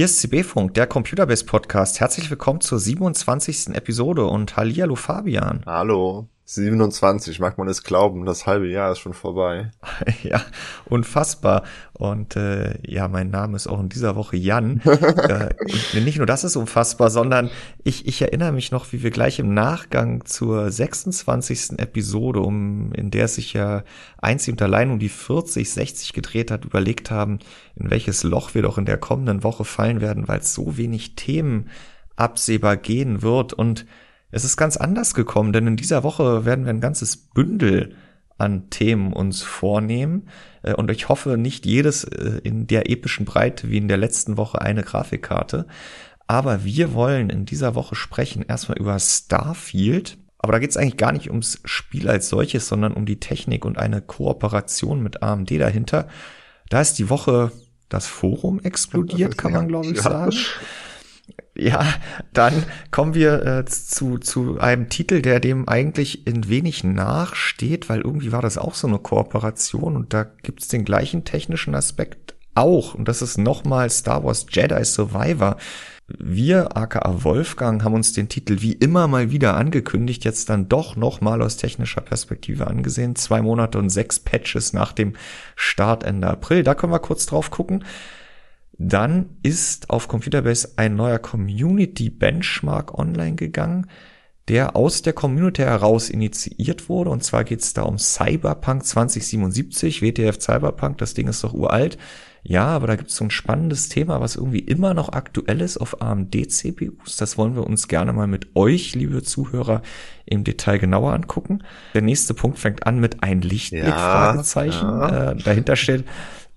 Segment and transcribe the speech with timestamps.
[0.00, 2.00] Hier ist CB-Funk, der Computerbase Podcast.
[2.00, 3.74] Herzlich willkommen zur 27.
[3.74, 5.60] Episode und Hallihallo Fabian.
[5.66, 6.26] Hallo.
[6.52, 9.70] 27, mag man es glauben, das halbe Jahr ist schon vorbei.
[10.24, 10.42] ja,
[10.84, 11.62] unfassbar.
[11.92, 14.80] Und äh, ja, mein Name ist auch in dieser Woche Jan.
[14.84, 15.54] äh,
[16.00, 17.50] nicht nur das ist unfassbar, sondern
[17.84, 21.78] ich, ich erinnere mich noch, wie wir gleich im Nachgang zur 26.
[21.78, 23.84] Episode, um in der sich ja
[24.18, 27.38] einzig und allein um die 40, 60 gedreht hat, überlegt haben,
[27.76, 31.14] in welches Loch wir doch in der kommenden Woche fallen werden, weil es so wenig
[31.14, 31.70] Themen
[32.16, 33.86] absehbar gehen wird und
[34.30, 37.96] es ist ganz anders gekommen, denn in dieser Woche werden wir ein ganzes Bündel
[38.38, 40.28] an Themen uns vornehmen.
[40.62, 44.36] Äh, und ich hoffe nicht jedes äh, in der epischen Breite wie in der letzten
[44.36, 45.66] Woche eine Grafikkarte.
[46.26, 50.16] Aber wir wollen in dieser Woche sprechen erstmal über Starfield.
[50.38, 53.64] Aber da geht es eigentlich gar nicht ums Spiel als solches, sondern um die Technik
[53.64, 56.08] und eine Kooperation mit AMD dahinter.
[56.70, 57.52] Da ist die Woche
[57.90, 60.02] das Forum explodiert, kann man glaube ich ja.
[60.02, 60.36] sagen.
[61.56, 61.84] Ja,
[62.32, 68.00] dann kommen wir äh, zu, zu einem Titel, der dem eigentlich in wenig nachsteht, weil
[68.00, 72.94] irgendwie war das auch so eine Kooperation und da gibt's den gleichen technischen Aspekt auch.
[72.94, 75.56] Und das ist nochmal Star Wars Jedi Survivor.
[76.18, 80.96] Wir, aka Wolfgang, haben uns den Titel wie immer mal wieder angekündigt, jetzt dann doch
[80.96, 83.14] nochmal aus technischer Perspektive angesehen.
[83.14, 85.14] Zwei Monate und sechs Patches nach dem
[85.54, 86.64] Start Ende April.
[86.64, 87.84] Da können wir kurz drauf gucken.
[88.82, 93.88] Dann ist auf Computerbase ein neuer Community Benchmark online gegangen,
[94.48, 97.10] der aus der Community heraus initiiert wurde.
[97.10, 101.98] Und zwar geht es da um Cyberpunk 2077, WTF Cyberpunk, das Ding ist doch uralt.
[102.42, 105.76] Ja, aber da gibt es so ein spannendes Thema, was irgendwie immer noch aktuell ist
[105.76, 107.16] auf AMD-CPUs.
[107.18, 109.82] Das wollen wir uns gerne mal mit euch, liebe Zuhörer,
[110.24, 111.64] im Detail genauer angucken.
[111.92, 114.32] Der nächste Punkt fängt an mit ein Lichtblick, ja.
[114.80, 115.32] Ja.
[115.32, 116.06] Äh, dahinter steht,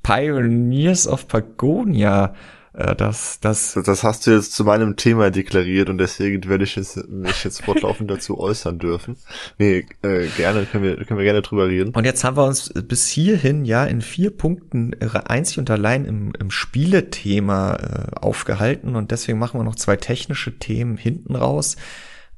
[0.03, 2.33] Pioneers of Pagonia.
[2.73, 6.75] Äh, das, das, das hast du jetzt zu meinem Thema deklariert und deswegen werde ich
[6.75, 9.15] jetzt, mich jetzt fortlaufend dazu äußern dürfen.
[9.57, 11.93] Nee, äh, gerne, können wir, können wir gerne drüber reden.
[11.93, 16.33] Und jetzt haben wir uns bis hierhin ja in vier Punkten einzig und allein im,
[16.39, 21.77] im Spielethema äh, aufgehalten und deswegen machen wir noch zwei technische Themen hinten raus.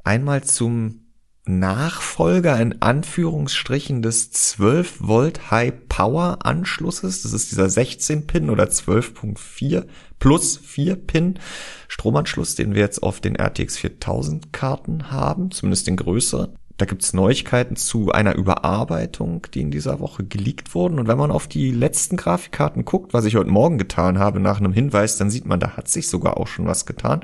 [0.03, 1.04] Einmal zum
[1.47, 7.21] Nachfolger in Anführungsstrichen des 12 Volt High Power Anschlusses.
[7.21, 9.85] Das ist dieser 16 Pin oder 12.4
[10.19, 11.39] plus 4 Pin
[11.87, 16.57] Stromanschluss, den wir jetzt auf den RTX 4000 Karten haben, zumindest den größeren.
[16.77, 20.99] Da gibt's Neuigkeiten zu einer Überarbeitung, die in dieser Woche geleakt wurden.
[20.99, 24.59] Und wenn man auf die letzten Grafikkarten guckt, was ich heute Morgen getan habe nach
[24.59, 27.21] einem Hinweis, dann sieht man, da hat sich sogar auch schon was getan.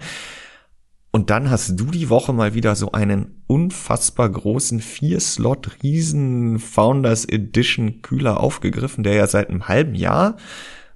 [1.12, 7.26] Und dann hast du die Woche mal wieder so einen unfassbar großen vier-Slot Riesen Founders
[7.26, 10.38] Edition Kühler aufgegriffen, der ja seit einem halben Jahr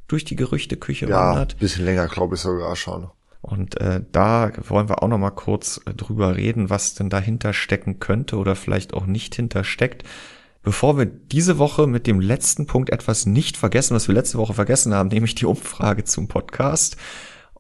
[0.08, 1.60] durch die Gerüchteküche ja, wandert.
[1.60, 3.08] Bisschen länger, glaube ich sogar schon.
[3.42, 7.54] Und äh, da wollen wir auch noch mal kurz äh, drüber reden, was denn dahinter
[7.54, 10.04] stecken könnte oder vielleicht auch nicht hintersteckt.
[10.64, 14.56] Bevor wir diese Woche mit dem letzten Punkt etwas nicht vergessen, was wir letzte Woche
[14.56, 16.98] vergessen haben, nämlich die Umfrage zum Podcast.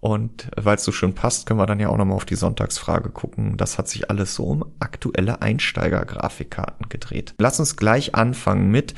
[0.05, 3.09] Und weil es so schön passt, können wir dann ja auch nochmal auf die Sonntagsfrage
[3.09, 3.57] gucken.
[3.57, 7.33] Das hat sich alles so um aktuelle Einsteiger-Grafikkarten gedreht.
[7.39, 8.93] Lass uns gleich anfangen mit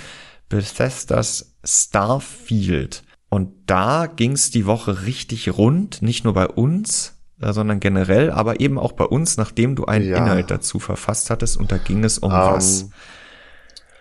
[0.50, 3.04] Bethesdas Starfield.
[3.30, 8.30] Und da ging es die Woche richtig rund, nicht nur bei uns, äh, sondern generell,
[8.30, 10.18] aber eben auch bei uns, nachdem du einen ja.
[10.18, 11.56] Inhalt dazu verfasst hattest.
[11.56, 12.90] Und da ging es um um, ähm, was?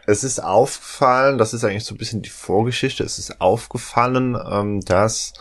[0.06, 4.81] Es ist aufgefallen, das ist eigentlich so ein bisschen die Vorgeschichte, es ist aufgefallen, ähm,
[4.81, 5.34] dass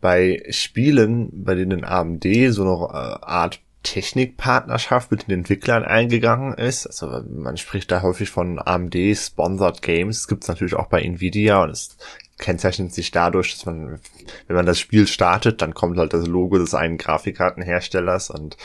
[0.00, 6.86] bei Spielen, bei denen AMD so eine äh, Art Technikpartnerschaft mit den Entwicklern eingegangen ist.
[6.86, 10.20] Also man spricht da häufig von AMD Sponsored Games.
[10.20, 11.96] Das gibt es natürlich auch bei Nvidia und es
[12.40, 14.00] kennzeichnet sich dadurch, dass man,
[14.46, 18.56] wenn man das Spiel startet, dann kommt halt das Logo des einen Grafikkartenherstellers und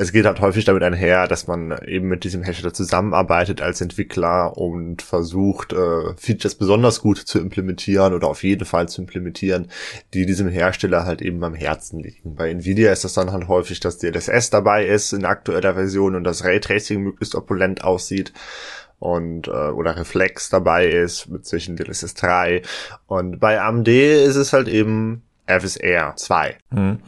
[0.00, 4.56] es geht halt häufig damit einher, dass man eben mit diesem Hersteller zusammenarbeitet als Entwickler
[4.56, 9.68] und versucht, äh, Features besonders gut zu implementieren oder auf jeden Fall zu implementieren,
[10.14, 12.36] die diesem Hersteller halt eben am Herzen liegen.
[12.36, 16.22] Bei Nvidia ist das dann halt häufig, dass DLSS dabei ist in aktueller Version und
[16.22, 18.32] das Raytracing möglichst opulent aussieht
[18.98, 22.62] und äh, oder Reflex dabei ist mit zwischen DLSS 3
[23.06, 26.56] und bei AMD ist es halt eben FSR 2.
[26.72, 26.98] Hm.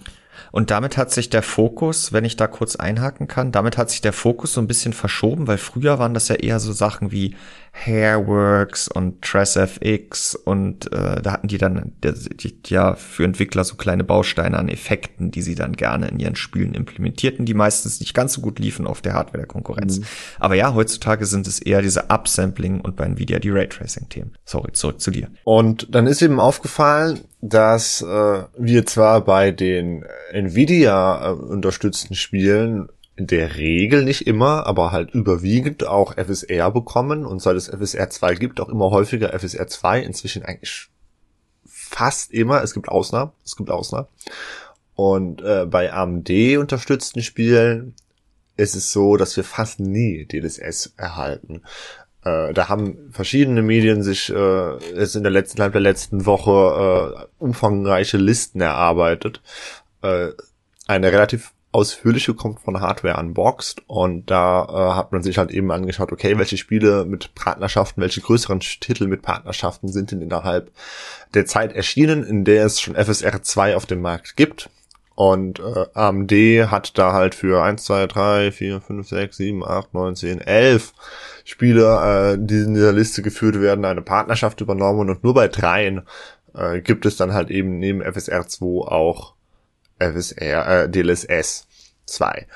[0.52, 4.00] Und damit hat sich der Fokus, wenn ich da kurz einhaken kann, damit hat sich
[4.00, 7.34] der Fokus so ein bisschen verschoben, weil früher waren das ja eher so Sachen wie
[7.72, 13.76] Hairworks und TressFX und äh, da hatten die dann die, die, ja für Entwickler so
[13.76, 18.12] kleine Bausteine an Effekten, die sie dann gerne in ihren Spielen implementierten, die meistens nicht
[18.12, 20.00] ganz so gut liefen auf der Hardware der Konkurrenz.
[20.00, 20.04] Mhm.
[20.40, 24.32] Aber ja, heutzutage sind es eher diese Upsampling und bei Nvidia die Raytracing-Themen.
[24.44, 25.28] Sorry, zurück zu dir.
[25.44, 32.88] Und dann ist eben aufgefallen, dass äh, wir zwar bei den Nvidia äh, unterstützten Spielen
[33.16, 38.10] in der Regel nicht immer, aber halt überwiegend auch FSR bekommen und seit es FSR
[38.10, 40.88] 2 gibt, auch immer häufiger FSR 2, inzwischen eigentlich
[41.66, 44.08] fast immer, es gibt Ausnahmen, es gibt Ausnahmen.
[44.94, 47.94] Und äh, bei AMD unterstützten Spielen
[48.56, 51.62] ist es so, dass wir fast nie DLSS erhalten.
[52.24, 57.16] Äh, da haben verschiedene Medien sich äh, jetzt in der letzten, innerhalb der letzten Woche
[57.16, 59.40] äh, umfangreiche Listen erarbeitet.
[60.02, 60.28] Äh,
[60.86, 65.70] eine relativ ausführliche kommt von Hardware Unboxed und da äh, hat man sich halt eben
[65.70, 70.72] angeschaut, okay, welche Spiele mit Partnerschaften, welche größeren Titel mit Partnerschaften sind denn innerhalb
[71.34, 74.68] der Zeit erschienen, in der es schon FSR 2 auf dem Markt gibt.
[75.14, 76.32] Und äh, AMD
[76.70, 80.94] hat da halt für 1, 2, 3, 4, 5, 6, 7, 8, 9, 10, 11
[81.50, 86.02] Spiele, äh, die in dieser Liste geführt werden, eine Partnerschaft übernommen und nur bei dreien
[86.54, 89.34] äh, gibt es dann halt eben neben FSR 2 auch
[89.98, 91.66] FSR, äh, DLSS
[92.06, 92.46] 2.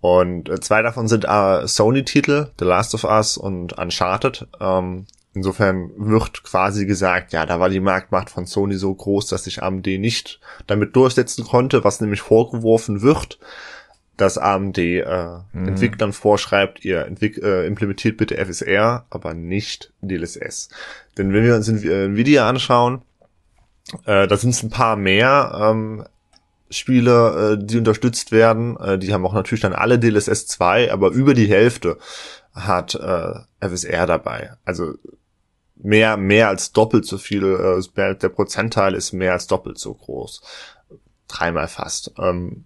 [0.00, 4.46] Und äh, zwei davon sind äh, Sony-Titel, The Last of Us und Uncharted.
[4.60, 5.04] Ähm,
[5.34, 9.62] insofern wird quasi gesagt, ja, da war die Marktmacht von Sony so groß, dass sich
[9.62, 13.38] AMD nicht damit durchsetzen konnte, was nämlich vorgeworfen wird,
[14.18, 15.04] dass AMD äh,
[15.52, 15.68] mhm.
[15.68, 20.68] Entwicklern vorschreibt, ihr entwick äh, implementiert bitte FSR, aber nicht DLSS.
[21.16, 23.02] Denn wenn wir uns Nvidia anschauen,
[24.04, 26.04] äh, da sind es ein paar mehr ähm,
[26.70, 28.76] Spiele, äh, die unterstützt werden.
[28.76, 31.98] Äh, die haben auch natürlich dann alle DLSS 2, aber über die Hälfte
[32.52, 34.52] hat äh, FSR dabei.
[34.64, 34.94] Also
[35.76, 40.42] mehr, mehr als doppelt so viel, äh, der Prozentteil ist mehr als doppelt so groß.
[41.28, 42.12] Dreimal fast.
[42.18, 42.64] Ähm,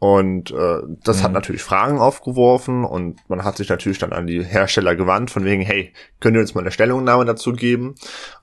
[0.00, 1.22] und äh, das mhm.
[1.24, 5.44] hat natürlich Fragen aufgeworfen und man hat sich natürlich dann an die Hersteller gewandt, von
[5.44, 7.96] wegen, hey, könnt ihr uns mal eine Stellungnahme dazu geben?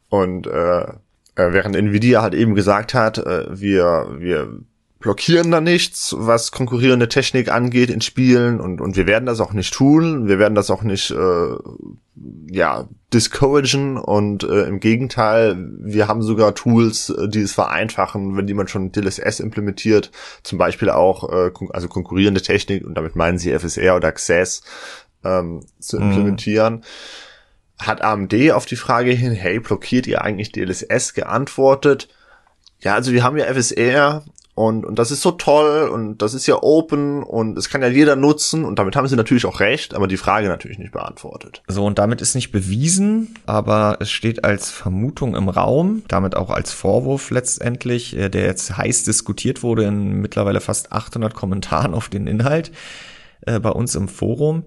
[0.07, 0.93] Und äh, äh,
[1.35, 4.59] während Nvidia halt eben gesagt hat, äh, wir, wir
[4.99, 9.53] blockieren da nichts, was konkurrierende Technik angeht in Spielen und, und wir werden das auch
[9.53, 11.55] nicht tun, wir werden das auch nicht äh,
[12.49, 18.47] ja, discouragen und äh, im Gegenteil, wir haben sogar Tools, äh, die es vereinfachen, wenn
[18.47, 20.11] jemand schon DLSS implementiert,
[20.43, 24.63] zum Beispiel auch äh, also konkurrierende Technik und damit meinen sie FSR oder Access
[25.23, 26.03] ähm, zu mhm.
[26.03, 26.73] implementieren.
[26.75, 26.83] Mhm
[27.79, 32.09] hat AMD auf die Frage hin, hey, blockiert ihr eigentlich DLSS geantwortet?
[32.79, 34.23] Ja, also wir haben ja FSR
[34.57, 37.89] und, und das ist so toll und das ist ja open und es kann ja
[37.89, 41.61] jeder nutzen und damit haben sie natürlich auch recht, aber die Frage natürlich nicht beantwortet.
[41.67, 46.49] So, und damit ist nicht bewiesen, aber es steht als Vermutung im Raum, damit auch
[46.49, 52.09] als Vorwurf letztendlich, äh, der jetzt heiß diskutiert wurde in mittlerweile fast 800 Kommentaren auf
[52.09, 52.71] den Inhalt
[53.41, 54.63] äh, bei uns im Forum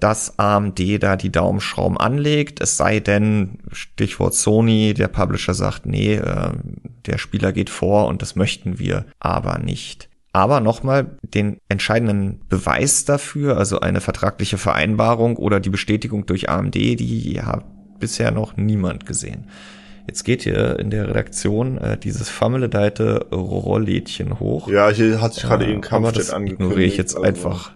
[0.00, 6.14] dass AMD da die Daumenschrauben anlegt, es sei denn, Stichwort Sony, der Publisher sagt, nee,
[6.14, 6.50] äh,
[7.06, 10.08] der Spieler geht vor und das möchten wir aber nicht.
[10.32, 16.74] Aber nochmal, den entscheidenden Beweis dafür, also eine vertragliche Vereinbarung oder die Bestätigung durch AMD,
[16.74, 17.64] die hat
[17.98, 19.46] bisher noch niemand gesehen.
[20.06, 24.68] Jetzt geht hier in der Redaktion äh, dieses fameledeite Rolllädchen hoch.
[24.68, 26.60] Ja, hier hat sich gerade äh, eben Kampfjet angekündigt.
[26.60, 27.26] Ignoriere ich jetzt also.
[27.26, 27.72] einfach.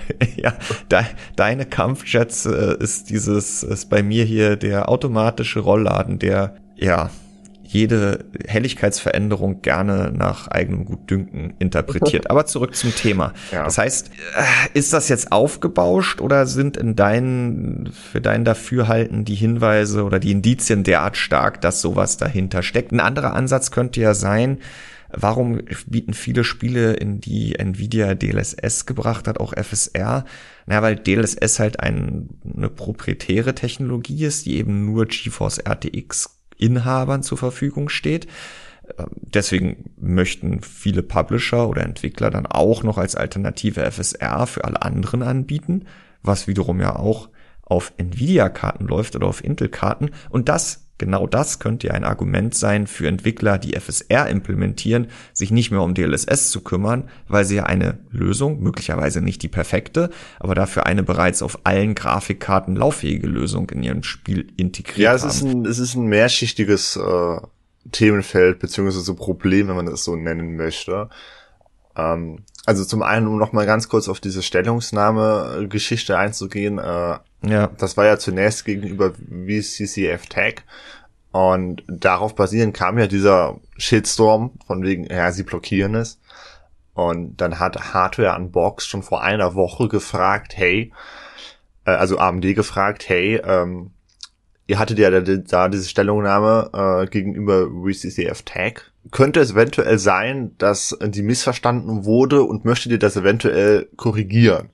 [0.36, 0.54] ja,
[0.90, 1.02] de,
[1.36, 7.10] deine Kampfjets äh, ist dieses, ist bei mir hier der automatische Rollladen, der ja
[7.72, 12.28] jede Helligkeitsveränderung gerne nach eigenem Gutdünken interpretiert.
[12.30, 13.32] Aber zurück zum Thema.
[13.50, 13.64] Ja.
[13.64, 19.34] Das heißt, äh, ist das jetzt aufgebauscht oder sind in deinen, für dein Dafürhalten die
[19.34, 22.92] Hinweise oder die Indizien derart stark, dass sowas dahinter steckt?
[22.92, 24.58] Ein anderer Ansatz könnte ja sein,
[25.14, 30.24] Warum bieten viele Spiele, in die Nvidia DLSS gebracht hat, auch FSR?
[30.66, 37.22] Naja, weil DLSS halt ein, eine proprietäre Technologie ist, die eben nur GeForce RTX Inhabern
[37.22, 38.26] zur Verfügung steht.
[38.98, 44.82] Ähm, deswegen möchten viele Publisher oder Entwickler dann auch noch als Alternative FSR für alle
[44.82, 45.86] anderen anbieten,
[46.22, 47.28] was wiederum ja auch
[47.62, 50.10] auf Nvidia-Karten läuft oder auf Intel-Karten.
[50.30, 55.50] Und das Genau das könnte ja ein Argument sein für Entwickler, die FSR implementieren, sich
[55.50, 60.10] nicht mehr um DLSS zu kümmern, weil sie ja eine Lösung, möglicherweise nicht die perfekte,
[60.38, 65.22] aber dafür eine bereits auf allen Grafikkarten lauffähige Lösung in ihrem Spiel integriert ja, es
[65.22, 65.30] haben.
[65.30, 67.36] Ist ein, es ist ein mehrschichtiges äh,
[67.90, 71.08] Themenfeld beziehungsweise Problem, wenn man das so nennen möchte.
[71.96, 77.66] Ähm, also zum einen, um noch mal ganz kurz auf diese Stellungsnahme-Geschichte einzugehen, äh, ja.
[77.76, 80.62] Das war ja zunächst gegenüber VCCF Tag.
[81.32, 86.20] Und darauf basierend kam ja dieser Shitstorm von wegen, ja, sie blockieren es.
[86.94, 90.92] Und dann hat Hardware Unboxed schon vor einer Woche gefragt, hey,
[91.84, 93.92] äh, also AMD gefragt, hey, ähm,
[94.72, 98.90] ihr hattet ja da, da diese Stellungnahme äh, gegenüber WCCF Tag.
[99.10, 104.70] Könnte es eventuell sein, dass die missverstanden wurde und möchtet ihr das eventuell korrigieren?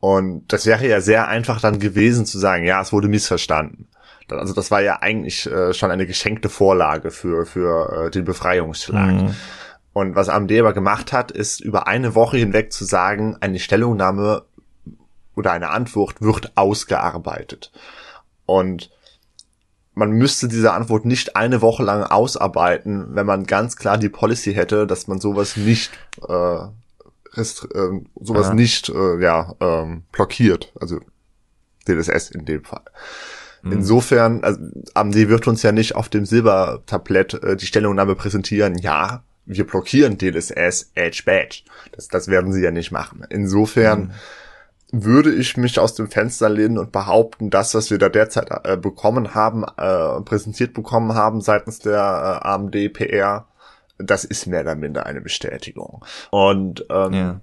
[0.00, 3.86] Und das wäre ja sehr einfach dann gewesen zu sagen, ja, es wurde missverstanden.
[4.28, 9.12] Also das war ja eigentlich äh, schon eine geschenkte Vorlage für, für äh, den Befreiungsschlag.
[9.12, 9.34] Mhm.
[9.92, 14.42] Und was AMD aber gemacht hat, ist über eine Woche hinweg zu sagen, eine Stellungnahme
[15.36, 17.72] oder eine Antwort wird ausgearbeitet.
[18.48, 18.90] Und
[19.92, 24.54] man müsste diese Antwort nicht eine Woche lang ausarbeiten, wenn man ganz klar die Policy
[24.54, 25.90] hätte, dass man sowas nicht
[26.26, 26.58] äh,
[27.34, 28.54] rest, äh, sowas Aha.
[28.54, 30.98] nicht äh, ja ähm, blockiert, also
[31.86, 32.84] DLSS in dem Fall.
[33.62, 33.72] Mhm.
[33.72, 34.60] Insofern, also
[34.94, 40.16] AMD wird uns ja nicht auf dem Silbertablett äh, die Stellungnahme präsentieren, ja, wir blockieren
[40.16, 41.64] DLSS Edge Badge.
[41.92, 43.26] Das, das werden sie ja nicht machen.
[43.28, 44.10] Insofern mhm.
[44.90, 48.76] Würde ich mich aus dem Fenster lehnen und behaupten, das, was wir da derzeit äh,
[48.76, 53.46] bekommen haben, äh, präsentiert bekommen haben seitens der äh, AMD PR,
[53.98, 56.04] das ist mehr oder minder eine Bestätigung.
[56.30, 57.40] Und ähm, ja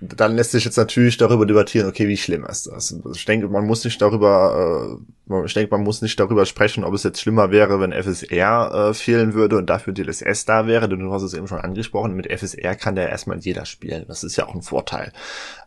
[0.00, 2.96] dann lässt sich jetzt natürlich darüber debattieren, okay, wie schlimm ist das?
[3.14, 6.94] Ich denke, man muss nicht darüber, äh, ich denke, man muss nicht darüber sprechen, ob
[6.94, 11.00] es jetzt schlimmer wäre, wenn FSR äh, fehlen würde und dafür DLSS da wäre, denn
[11.00, 14.06] du hast es eben schon angesprochen, mit FSR kann der erstmal jeder spielen.
[14.08, 15.12] Das ist ja auch ein Vorteil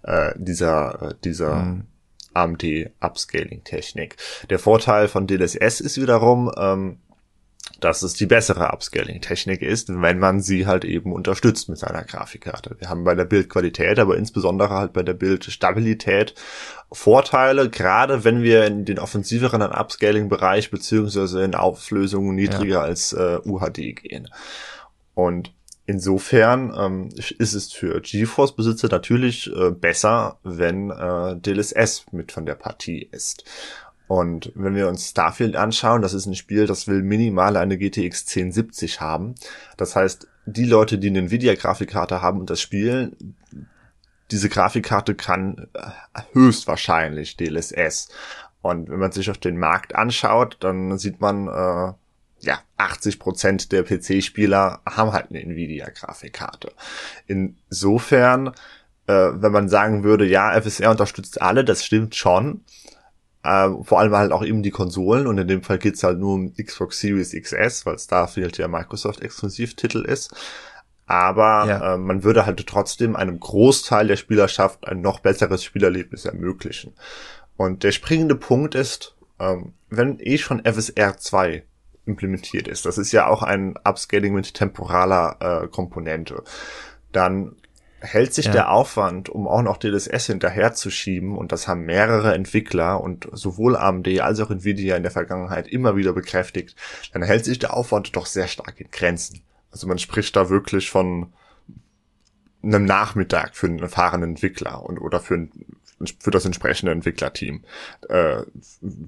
[0.01, 1.83] äh, dieser, äh, dieser mhm.
[2.33, 2.63] AMD
[3.01, 4.17] Upscaling Technik.
[4.49, 6.97] Der Vorteil von DLSS ist wiederum, ähm,
[7.83, 12.75] dass es die bessere Upscaling-Technik ist, wenn man sie halt eben unterstützt mit seiner Grafikkarte.
[12.79, 16.35] Wir haben bei der Bildqualität, aber insbesondere halt bei der Bildstabilität
[16.91, 22.81] Vorteile, gerade wenn wir in den offensiveren Upscaling-Bereich beziehungsweise in Auflösungen niedriger ja.
[22.81, 24.29] als äh, UHD gehen.
[25.15, 25.53] Und
[25.85, 32.55] insofern ähm, ist es für GeForce-Besitzer natürlich äh, besser, wenn äh, DLSS mit von der
[32.55, 33.43] Partie ist.
[34.07, 38.27] Und wenn wir uns Starfield anschauen, das ist ein Spiel, das will minimal eine GTX
[38.27, 39.35] 1070 haben.
[39.77, 43.35] Das heißt, die Leute, die eine Nvidia-Grafikkarte haben und das spielen,
[44.31, 48.09] diese Grafikkarte kann äh, höchstwahrscheinlich DLSS.
[48.61, 51.93] Und wenn man sich auf den Markt anschaut, dann sieht man, äh,
[52.39, 56.71] ja, 80 Prozent der PC-Spieler haben halt eine Nvidia-Grafikkarte.
[57.27, 58.47] Insofern,
[59.07, 62.61] äh, wenn man sagen würde, ja, FSR unterstützt alle, das stimmt schon.
[63.43, 66.33] Äh, vor allem halt auch eben die Konsolen und in dem Fall geht's halt nur
[66.33, 70.33] um Xbox Series XS, weil Starfield ja Microsoft-Exklusivtitel ist.
[71.05, 71.93] Aber ja.
[71.93, 76.93] äh, man würde halt trotzdem einem Großteil der Spielerschaft ein noch besseres Spielerlebnis ermöglichen.
[77.57, 81.63] Und der springende Punkt ist, ähm, wenn eh schon FSR 2
[82.05, 86.43] implementiert ist, das ist ja auch ein Upscaling mit temporaler äh, Komponente,
[87.11, 87.55] dann
[88.03, 88.51] hält sich ja.
[88.51, 94.19] der Aufwand, um auch noch DLSS hinterherzuschieben, und das haben mehrere Entwickler und sowohl AMD
[94.19, 96.75] als auch Nvidia in der Vergangenheit immer wieder bekräftigt,
[97.13, 99.41] dann hält sich der Aufwand doch sehr stark in Grenzen.
[99.71, 101.33] Also man spricht da wirklich von
[102.61, 105.47] einem Nachmittag für einen erfahrenen Entwickler und oder für,
[106.19, 107.63] für das entsprechende Entwicklerteam,
[108.09, 108.43] äh,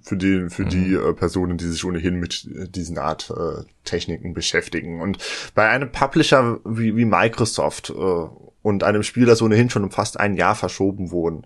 [0.04, 0.70] für die für mhm.
[0.70, 5.02] die äh, Personen, die sich ohnehin mit diesen Art äh, Techniken beschäftigen.
[5.02, 5.18] Und
[5.54, 8.28] bei einem Publisher wie, wie Microsoft äh,
[8.66, 11.46] und einem Spiel, das ohnehin schon um fast ein Jahr verschoben wurden.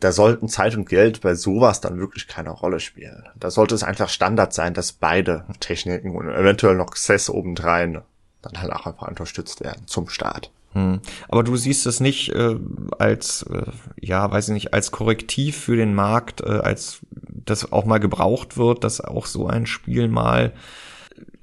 [0.00, 3.28] Da sollten Zeit und Geld bei sowas dann wirklich keine Rolle spielen.
[3.38, 8.00] Da sollte es einfach Standard sein, dass beide Techniken und eventuell noch Access obendrein
[8.40, 10.50] dann halt auch einfach unterstützt werden zum Start.
[10.72, 11.00] Hm.
[11.28, 12.56] Aber du siehst es nicht äh,
[12.98, 17.84] als, äh, ja, weiß ich nicht, als Korrektiv für den Markt, äh, als das auch
[17.84, 20.54] mal gebraucht wird, dass auch so ein Spiel mal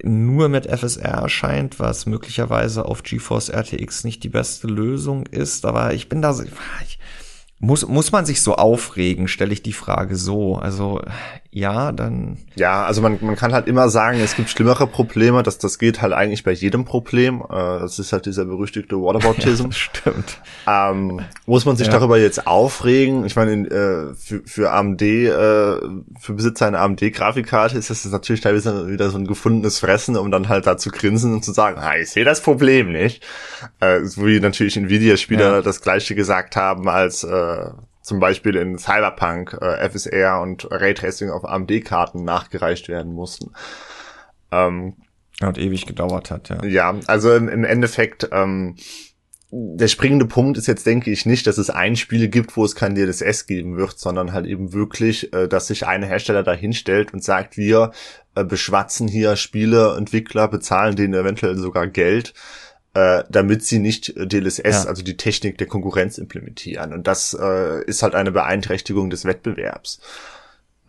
[0.02, 5.64] nur mit FSR erscheint, was möglicherweise auf GeForce RTX nicht die beste Lösung ist.
[5.64, 6.36] Aber ich bin da,
[6.84, 6.98] ich,
[7.58, 10.56] muss, muss man sich so aufregen, stelle ich die Frage so.
[10.56, 11.00] Also
[11.54, 12.38] ja, dann.
[12.54, 15.42] Ja, also man, man kann halt immer sagen, es gibt schlimmere Probleme.
[15.42, 17.42] Das, das geht halt eigentlich bei jedem Problem.
[17.42, 19.66] Äh, das ist halt dieser berüchtigte Whataboutism.
[19.72, 20.40] Ja, stimmt.
[20.66, 21.92] Ähm, muss man sich ja.
[21.92, 23.26] darüber jetzt aufregen?
[23.26, 25.26] Ich meine, äh, für, für AMD, äh,
[26.18, 30.48] für Besitzer einer AMD-Grafikkarte ist das natürlich teilweise wieder so ein gefundenes Fressen, um dann
[30.48, 33.22] halt da zu grinsen und zu sagen, ah, ich sehe das Problem nicht.
[33.80, 35.62] Äh, so wie natürlich Nvidia-Spieler ja.
[35.62, 37.70] das gleiche gesagt haben, als äh,
[38.02, 43.52] zum Beispiel in Cyberpunk äh, FSR und Raytracing auf AMD-Karten nachgereicht werden mussten.
[44.50, 44.94] Ähm,
[45.40, 46.64] und ewig gedauert hat, ja.
[46.64, 48.76] Ja, also im, im Endeffekt, ähm,
[49.50, 52.74] der springende Punkt ist jetzt, denke ich, nicht, dass es ein Spiel gibt, wo es
[52.74, 57.12] kein DLSS geben wird, sondern halt eben wirklich, äh, dass sich ein Hersteller da hinstellt
[57.12, 57.92] und sagt, wir
[58.34, 62.32] äh, beschwatzen hier Spiele, Entwickler, bezahlen denen eventuell sogar Geld,
[62.94, 64.84] äh, damit sie nicht DLSS, ja.
[64.84, 66.92] also die Technik der Konkurrenz implementieren.
[66.92, 70.00] Und das äh, ist halt eine Beeinträchtigung des Wettbewerbs.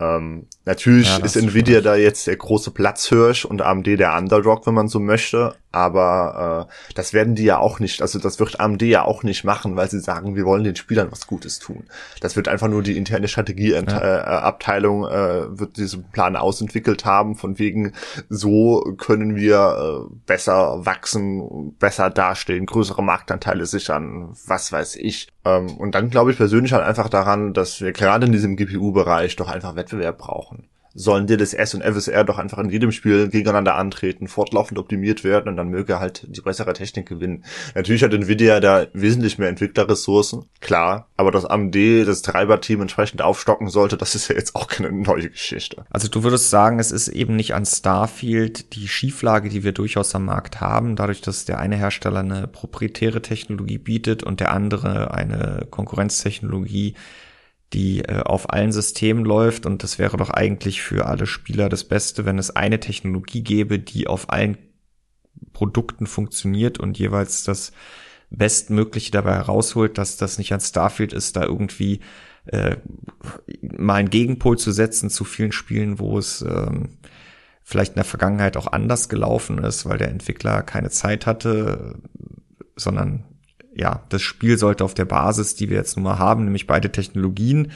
[0.00, 4.74] Ähm, natürlich ja, ist Nvidia da jetzt der große Platzhirsch und AMD der Underdog, wenn
[4.74, 5.54] man so möchte.
[5.72, 9.42] Aber äh, das werden die ja auch nicht, also das wird AMD ja auch nicht
[9.42, 11.84] machen, weil sie sagen, wir wollen den Spielern was Gutes tun.
[12.20, 15.38] Das wird einfach nur die interne Strategieabteilung ja.
[15.38, 17.92] äh, wird diesen Plan ausentwickelt haben, von wegen,
[18.28, 25.26] so können wir äh, besser wachsen, besser dastehen, größere Marktanteile sichern, was weiß ich.
[25.44, 29.34] Ähm, und dann glaube ich persönlich halt einfach daran, dass wir gerade in diesem GPU-Bereich
[29.34, 30.53] doch einfach Wettbewerb brauchen
[30.94, 35.56] sollen DLSS und FSR doch einfach in jedem Spiel gegeneinander antreten, fortlaufend optimiert werden und
[35.56, 37.44] dann möge halt die bessere Technik gewinnen.
[37.74, 41.74] Natürlich hat Nvidia da wesentlich mehr Entwicklerressourcen, klar, aber dass AMD
[42.06, 45.84] das Treiberteam entsprechend aufstocken sollte, das ist ja jetzt auch keine neue Geschichte.
[45.90, 50.14] Also du würdest sagen, es ist eben nicht an Starfield die Schieflage, die wir durchaus
[50.14, 55.12] am Markt haben, dadurch, dass der eine Hersteller eine proprietäre Technologie bietet und der andere
[55.12, 56.94] eine Konkurrenztechnologie,
[57.72, 59.66] die äh, auf allen Systemen läuft.
[59.66, 63.78] Und das wäre doch eigentlich für alle Spieler das Beste, wenn es eine Technologie gäbe,
[63.78, 64.58] die auf allen
[65.52, 67.72] Produkten funktioniert und jeweils das
[68.30, 72.00] Bestmögliche dabei herausholt, dass das nicht an Starfield ist, da irgendwie
[72.46, 72.76] äh,
[73.60, 76.98] mal einen Gegenpol zu setzen zu vielen Spielen, wo es ähm,
[77.62, 81.98] vielleicht in der Vergangenheit auch anders gelaufen ist, weil der Entwickler keine Zeit hatte,
[82.76, 83.24] sondern
[83.76, 86.90] ja, das Spiel sollte auf der Basis, die wir jetzt nun mal haben, nämlich beide
[86.90, 87.72] Technologien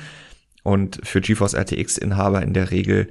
[0.63, 3.09] und für GeForce RTX Inhaber in der Regel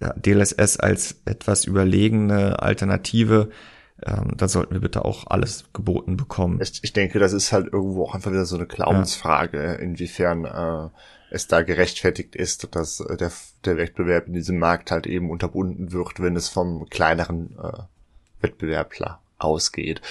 [0.00, 3.50] ja, DLSS als etwas überlegene Alternative,
[4.04, 6.60] ähm, dann sollten wir bitte auch alles geboten bekommen.
[6.60, 9.72] Ich, ich denke, das ist halt irgendwo auch einfach wieder so eine Glaubensfrage, ja.
[9.74, 10.88] inwiefern äh,
[11.30, 13.32] es da gerechtfertigt ist, dass der,
[13.64, 17.82] der Wettbewerb in diesem Markt halt eben unterbunden wird, wenn es vom kleineren äh,
[18.42, 20.02] Wettbewerbler ausgeht.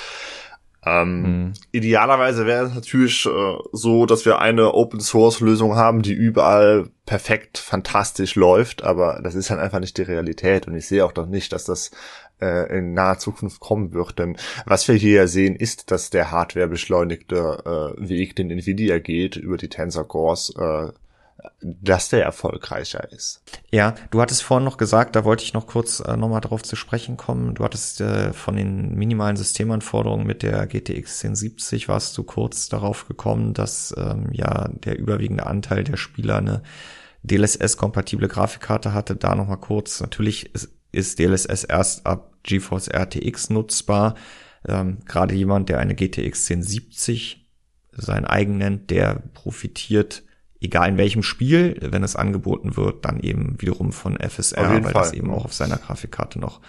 [0.86, 1.54] Ähm, mhm.
[1.72, 6.90] Idealerweise wäre es natürlich äh, so, dass wir eine Open Source Lösung haben, die überall
[7.06, 11.12] perfekt, fantastisch läuft, aber das ist halt einfach nicht die Realität und ich sehe auch
[11.12, 11.92] doch nicht, dass das
[12.40, 16.68] äh, in naher Zukunft kommen wird, denn was wir hier sehen, ist, dass der Hardware
[16.68, 20.90] beschleunigte äh, Weg, den Nvidia geht, über die Tensor Cores, äh,
[21.62, 23.42] dass der erfolgreicher ist.
[23.72, 26.76] Ja, du hattest vorhin noch gesagt, da wollte ich noch kurz äh, nochmal drauf zu
[26.76, 27.56] sprechen kommen.
[27.56, 33.08] Du hattest äh, von den minimalen Systemanforderungen mit der GTX 1070 warst du kurz darauf
[33.08, 36.64] gekommen, dass ähm, ja der überwiegende Anteil der Spieler eine
[37.24, 39.16] DLSS-kompatible Grafikkarte hatte.
[39.16, 40.00] Da nochmal kurz.
[40.00, 44.16] Natürlich ist, ist DLSS erst ab GeForce RTX nutzbar.
[44.68, 47.46] Ähm, Gerade jemand, der eine GTX 1070
[47.92, 50.24] sein eigen nennt, der profitiert
[50.66, 54.94] egal in welchem Spiel, wenn es angeboten wird, dann eben wiederum von FSR, weil Fall.
[54.94, 56.60] das eben auch auf seiner Grafikkarte noch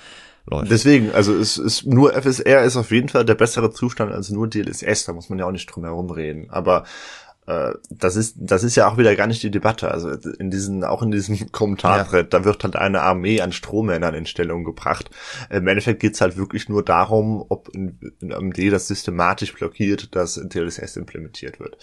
[0.47, 0.71] läuft.
[0.71, 4.49] Deswegen, also es ist nur FSR ist auf jeden Fall der bessere Zustand als nur
[4.49, 6.49] DLSS, da muss man ja auch nicht drum herum reden.
[6.51, 6.85] Aber
[7.47, 9.91] äh, das ist, das ist ja auch wieder gar nicht die Debatte.
[9.91, 12.39] Also in diesen, auch in diesem Kommentarthread, ja.
[12.39, 15.11] da wird halt eine Armee an Strohmännern in Stellung gebracht.
[15.51, 20.35] Im Endeffekt geht's halt wirklich nur darum, ob in, in AMD das systematisch blockiert, dass
[20.35, 21.79] DLSS implementiert wird.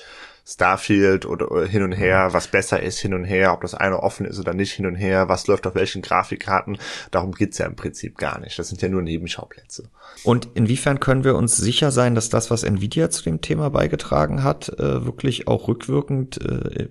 [0.45, 4.25] Starfield oder hin und her, was besser ist hin und her, ob das eine offen
[4.25, 6.77] ist oder nicht hin und her, was läuft auf welchen Grafikkarten,
[7.11, 8.59] darum geht's ja im Prinzip gar nicht.
[8.59, 9.89] Das sind ja nur Nebenschauplätze.
[10.23, 14.43] Und inwiefern können wir uns sicher sein, dass das, was Nvidia zu dem Thema beigetragen
[14.43, 16.87] hat, äh, wirklich auch rückwirkend äh,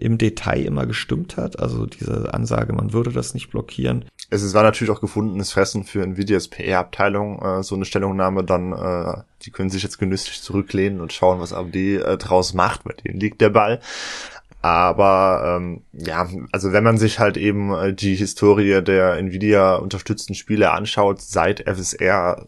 [0.00, 1.60] im Detail immer gestimmt hat?
[1.60, 4.06] Also diese Ansage, man würde das nicht blockieren.
[4.30, 8.72] Es war natürlich auch gefundenes Fressen für Nvidias PR-Abteilung, äh, so eine Stellungnahme dann
[9.46, 12.84] die können sich jetzt genüsslich zurücklehnen und schauen, was AMD äh, draus macht.
[12.84, 13.80] Bei denen liegt der Ball.
[14.62, 20.34] Aber ähm, ja, also wenn man sich halt eben äh, die Historie der Nvidia unterstützten
[20.34, 22.46] Spiele anschaut, seit FSR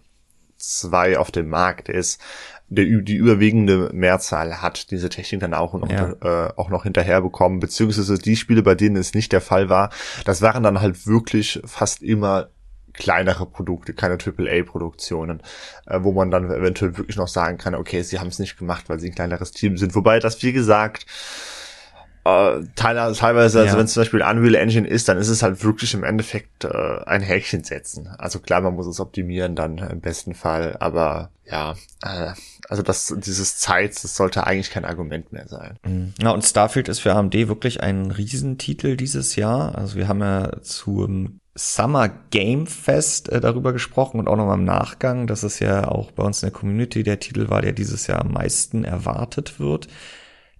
[0.56, 2.20] 2 auf dem Markt ist,
[2.68, 6.12] der, die überwiegende Mehrzahl hat diese Technik dann auch noch, ja.
[6.20, 9.90] äh, auch noch hinterher bekommen, beziehungsweise die Spiele, bei denen es nicht der Fall war,
[10.24, 12.48] das waren dann halt wirklich fast immer
[12.98, 15.42] kleinere Produkte, keine AAA-Produktionen,
[15.86, 18.88] äh, wo man dann eventuell wirklich noch sagen kann, okay, sie haben es nicht gemacht,
[18.88, 19.94] weil sie ein kleineres Team sind.
[19.94, 21.06] Wobei das, wie gesagt,
[22.24, 25.94] äh, teilweise, also wenn es zum Beispiel Unreal Engine ist, dann ist es halt wirklich
[25.94, 28.08] im Endeffekt äh, ein Häkchen setzen.
[28.18, 32.32] Also klar, man muss es optimieren dann im besten Fall, aber ja, äh,
[32.68, 35.78] also das, dieses Zeit, das sollte eigentlich kein Argument mehr sein.
[35.86, 36.12] Mhm.
[36.20, 39.78] Ja, und Starfield ist für AMD wirklich ein Riesentitel dieses Jahr.
[39.78, 44.64] Also wir haben ja zum Summer Game Fest äh, darüber gesprochen und auch nochmal im
[44.64, 48.06] Nachgang, dass es ja auch bei uns in der Community der Titel war, der dieses
[48.06, 49.88] Jahr am meisten erwartet wird.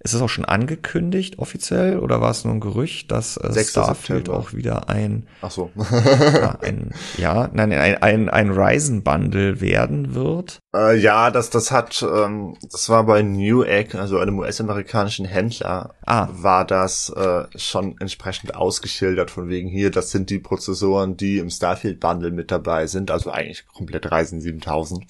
[0.09, 4.27] Ist es auch schon angekündigt offiziell oder war es nur ein Gerücht, dass äh, Starfield
[4.27, 4.38] September.
[4.38, 5.71] auch wieder ein, Ach so.
[5.77, 10.61] ja, ein, ja, nein, ein, ein, ein Ryzen Bundle werden wird?
[10.75, 16.29] Äh, ja, das, das hat, ähm, das war bei Newegg, also einem US-amerikanischen Händler, ah.
[16.31, 21.51] war das äh, schon entsprechend ausgeschildert von wegen hier, das sind die Prozessoren, die im
[21.51, 25.05] Starfield Bundle mit dabei sind, also eigentlich komplett Ryzen 7000.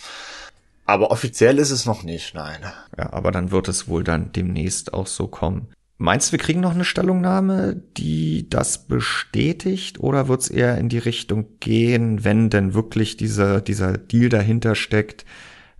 [0.89, 2.61] Aber offiziell ist es noch nicht, nein.
[2.97, 5.69] Ja, aber dann wird es wohl dann demnächst auch so kommen.
[5.99, 10.89] Meinst du, wir kriegen noch eine Stellungnahme, die das bestätigt, oder wird es eher in
[10.89, 15.27] die Richtung gehen, wenn denn wirklich dieser, dieser Deal dahinter steckt,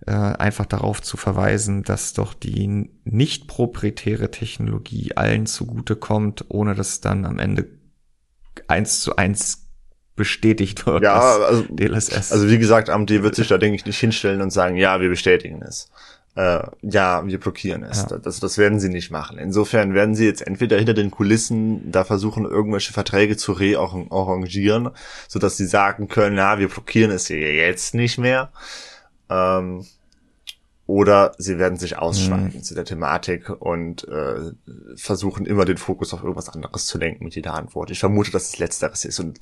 [0.05, 6.75] äh, einfach darauf zu verweisen, dass doch die nicht proprietäre Technologie allen zugute kommt, ohne
[6.75, 7.67] dass dann am Ende
[8.67, 9.68] eins zu eins
[10.19, 11.01] bestätigt wird.
[11.01, 12.33] Ja, also, DLSS.
[12.33, 15.07] also wie gesagt, AMD wird sich da, denke ich, nicht hinstellen und sagen, ja, wir
[15.07, 15.89] bestätigen es.
[16.35, 18.05] Äh, ja, wir blockieren es.
[18.09, 18.17] Ja.
[18.17, 19.37] Das, das werden sie nicht machen.
[19.37, 24.89] Insofern werden sie jetzt entweder hinter den Kulissen da versuchen, irgendwelche Verträge zu rearrangieren,
[25.29, 28.51] sodass sie sagen können, na, wir blockieren es jetzt nicht mehr.
[29.29, 29.85] Ähm,
[30.89, 32.63] oder sie werden sich ausschweifen mhm.
[32.63, 34.53] zu der Thematik und äh,
[34.95, 37.91] versuchen immer den Fokus auf irgendwas anderes zu lenken mit jeder Antwort.
[37.91, 39.19] Ich vermute, dass es letzteres ist.
[39.19, 39.37] Und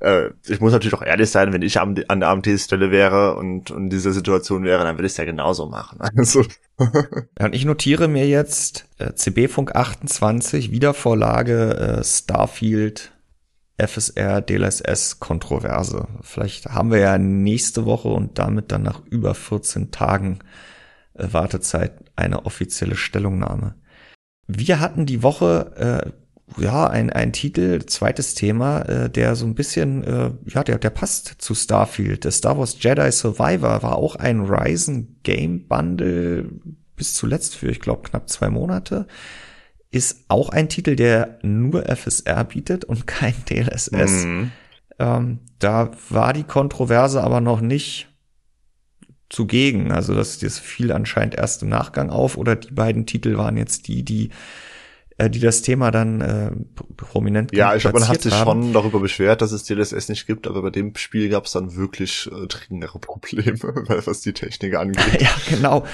[0.00, 3.88] äh, ich muss natürlich auch ehrlich sein, wenn ich an der AMT-Stelle wäre und, und
[3.88, 6.00] diese Situation wäre, dann würde ich es ja genauso machen.
[6.16, 6.42] Also.
[6.78, 13.12] ja, und ich notiere mir jetzt äh, CB-Funk 28, Wiedervorlage äh, Starfield
[13.78, 16.08] FSR DLSS Kontroverse.
[16.20, 20.40] Vielleicht haben wir ja nächste Woche und damit dann nach über 14 Tagen
[21.14, 23.74] Wartezeit eine offizielle Stellungnahme.
[24.46, 26.12] Wir hatten die Woche
[26.56, 30.78] äh, ja ein, ein Titel, zweites Thema, äh, der so ein bisschen, äh, ja, der,
[30.78, 32.24] der passt zu Starfield.
[32.24, 36.50] Der Star Wars Jedi Survivor war auch ein Ryzen Game Bundle
[36.96, 39.06] bis zuletzt für, ich glaube, knapp zwei Monate.
[39.90, 44.24] Ist auch ein Titel, der nur FSR bietet und kein DLSS.
[44.24, 44.52] Mhm.
[44.98, 48.09] Ähm, da war die Kontroverse aber noch nicht
[49.30, 49.92] zugegen.
[49.92, 53.88] Also das, das fiel anscheinend erst im Nachgang auf oder die beiden Titel waren jetzt
[53.88, 54.30] die, die
[55.16, 56.50] äh, die das Thema dann äh,
[56.96, 58.62] prominent Ja, ich glaube, man hat sich haben.
[58.62, 61.76] schon darüber beschwert, dass es DLSS nicht gibt, aber bei dem Spiel gab es dann
[61.76, 63.58] wirklich äh, dringendere Probleme,
[64.04, 65.04] was die Technik angeht.
[65.20, 65.84] ja, genau.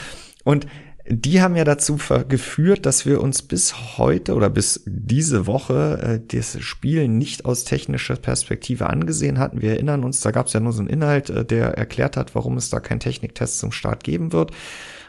[0.45, 0.67] Und
[1.09, 6.37] die haben ja dazu geführt, dass wir uns bis heute oder bis diese Woche äh,
[6.37, 9.63] das Spiel nicht aus technischer Perspektive angesehen hatten.
[9.63, 12.35] Wir erinnern uns, da gab es ja nur so einen Inhalt, äh, der erklärt hat,
[12.35, 14.51] warum es da keinen Techniktest zum Start geben wird.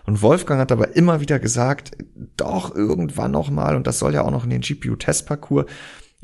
[0.05, 1.91] Und Wolfgang hat aber immer wieder gesagt,
[2.37, 5.65] doch irgendwann noch mal und das soll ja auch noch in den GPU-Testparcours.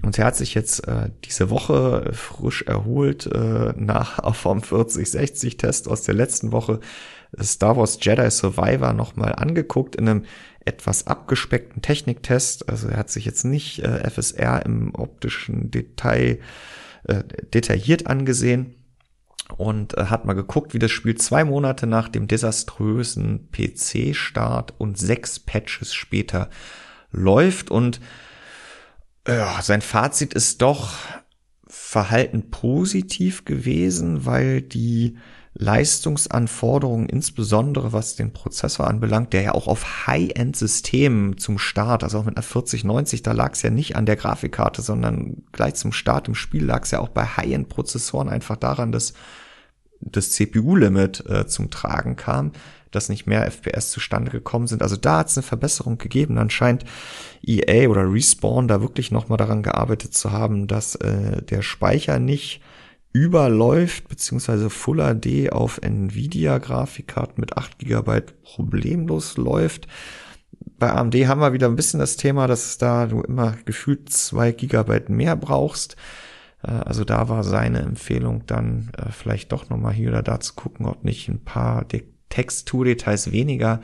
[0.01, 6.03] Und er hat sich jetzt äh, diese Woche frisch erholt äh, nach vom 4060-Test aus
[6.03, 6.79] der letzten Woche
[7.41, 10.25] Star Wars Jedi Survivor nochmal angeguckt in einem
[10.65, 12.69] etwas abgespeckten Techniktest.
[12.69, 16.39] Also er hat sich jetzt nicht äh, FSR im optischen Detail
[17.05, 18.75] äh, detailliert angesehen
[19.57, 24.97] und äh, hat mal geguckt, wie das Spiel zwei Monate nach dem desaströsen PC-Start und
[24.97, 26.49] sechs Patches später
[27.11, 27.99] läuft und
[29.27, 30.95] ja, sein Fazit ist doch
[31.67, 35.17] verhalten positiv gewesen, weil die
[35.55, 42.25] Leistungsanforderungen, insbesondere was den Prozessor anbelangt, der ja auch auf High-End-Systemen zum Start, also auch
[42.25, 46.27] mit einer 4090, da lag es ja nicht an der Grafikkarte, sondern gleich zum Start
[46.27, 49.13] im Spiel lag es ja auch bei High-End-Prozessoren einfach daran, dass
[50.01, 52.51] das CPU-Limit äh, zum Tragen kam,
[52.89, 54.81] dass nicht mehr FPS zustande gekommen sind.
[54.81, 56.35] Also da hat es eine Verbesserung gegeben.
[56.35, 56.83] Dann scheint
[57.41, 62.61] EA oder Respawn da wirklich nochmal daran gearbeitet zu haben, dass äh, der Speicher nicht
[63.13, 69.87] überläuft, beziehungsweise Full HD auf Nvidia Grafikkarten mit 8 GB problemlos läuft.
[70.79, 74.51] Bei AMD haben wir wieder ein bisschen das Thema, dass da du immer gefühlt 2
[74.53, 75.95] GB mehr brauchst.
[76.63, 80.55] Äh, also da war seine Empfehlung dann äh, vielleicht doch nochmal hier oder da zu
[80.55, 81.85] gucken, ob nicht ein paar
[82.29, 83.81] Texturdetails weniger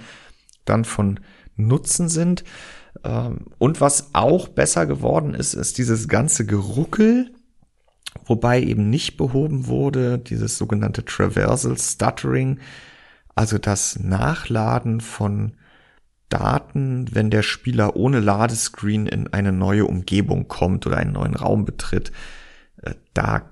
[0.65, 1.19] dann von
[1.55, 2.43] Nutzen sind.
[3.03, 7.31] Ähm, und was auch besser geworden ist, ist dieses ganze Geruckel
[8.25, 12.59] wobei eben nicht behoben wurde dieses sogenannte Traversal Stuttering,
[13.35, 15.53] also das Nachladen von
[16.29, 21.65] Daten, wenn der Spieler ohne Ladescreen in eine neue Umgebung kommt oder einen neuen Raum
[21.65, 22.11] betritt.
[22.81, 23.49] Äh, da,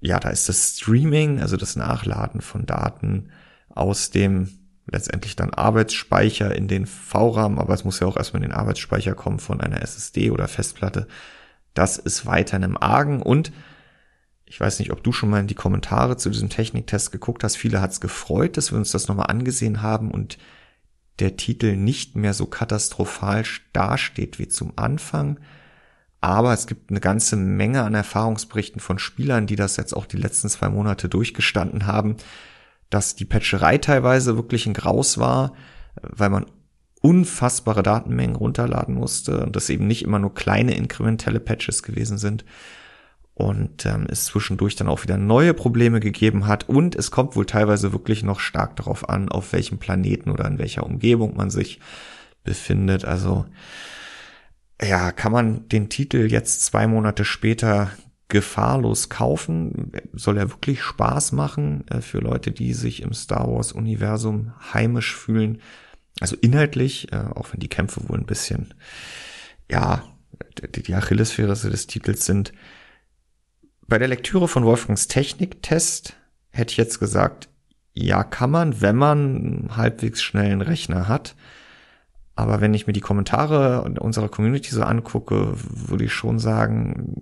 [0.00, 3.30] ja, da ist das Streaming, also das Nachladen von Daten
[3.68, 4.48] aus dem
[4.90, 9.14] letztendlich dann Arbeitsspeicher in den V-RAM, aber es muss ja auch erstmal in den Arbeitsspeicher
[9.14, 11.06] kommen von einer SSD oder Festplatte.
[11.74, 13.52] Das ist weiterhin im Argen und
[14.50, 17.56] ich weiß nicht, ob du schon mal in die Kommentare zu diesem Techniktest geguckt hast.
[17.56, 20.38] Viele hat es gefreut, dass wir uns das nochmal angesehen haben und
[21.20, 25.38] der Titel nicht mehr so katastrophal dasteht wie zum Anfang.
[26.20, 30.16] Aber es gibt eine ganze Menge an Erfahrungsberichten von Spielern, die das jetzt auch die
[30.16, 32.16] letzten zwei Monate durchgestanden haben,
[32.90, 35.54] dass die Patcherei teilweise wirklich ein Graus war,
[36.02, 36.46] weil man
[37.00, 42.44] unfassbare Datenmengen runterladen musste und das eben nicht immer nur kleine inkrementelle Patches gewesen sind
[43.40, 47.46] und ähm, es zwischendurch dann auch wieder neue Probleme gegeben hat und es kommt wohl
[47.46, 51.80] teilweise wirklich noch stark darauf an, auf welchem Planeten oder in welcher Umgebung man sich
[52.44, 53.04] befindet.
[53.04, 53.46] Also
[54.82, 57.90] ja, kann man den Titel jetzt zwei Monate später
[58.28, 59.92] gefahrlos kaufen?
[60.12, 65.14] Soll er wirklich Spaß machen äh, für Leute, die sich im Star Wars Universum heimisch
[65.14, 65.60] fühlen?
[66.20, 68.72] Also inhaltlich, äh, auch wenn die Kämpfe wohl ein bisschen,
[69.70, 70.02] ja,
[70.74, 72.52] die, die Achillesferse des Titels sind.
[73.90, 76.14] Bei der Lektüre von Wolfgangs Techniktest
[76.50, 77.48] hätte ich jetzt gesagt,
[77.92, 81.34] ja, kann man, wenn man halbwegs schnellen Rechner hat.
[82.36, 87.16] Aber wenn ich mir die Kommentare unserer Community so angucke, würde ich schon sagen,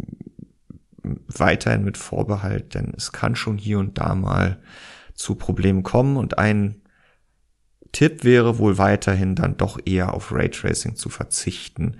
[1.03, 4.59] weiterhin mit Vorbehalt, denn es kann schon hier und da mal
[5.15, 6.83] zu Problemen kommen und ein
[7.93, 11.97] Tipp wäre wohl weiterhin dann doch eher auf Raytracing zu verzichten,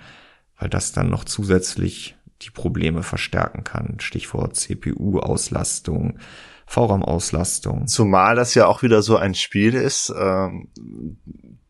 [0.59, 3.97] weil das dann noch zusätzlich die Probleme verstärken kann.
[4.01, 6.19] Stichwort CPU-Auslastung,
[6.67, 7.87] VRAM-Auslastung.
[7.87, 10.69] Zumal das ja auch wieder so ein Spiel ist, ähm,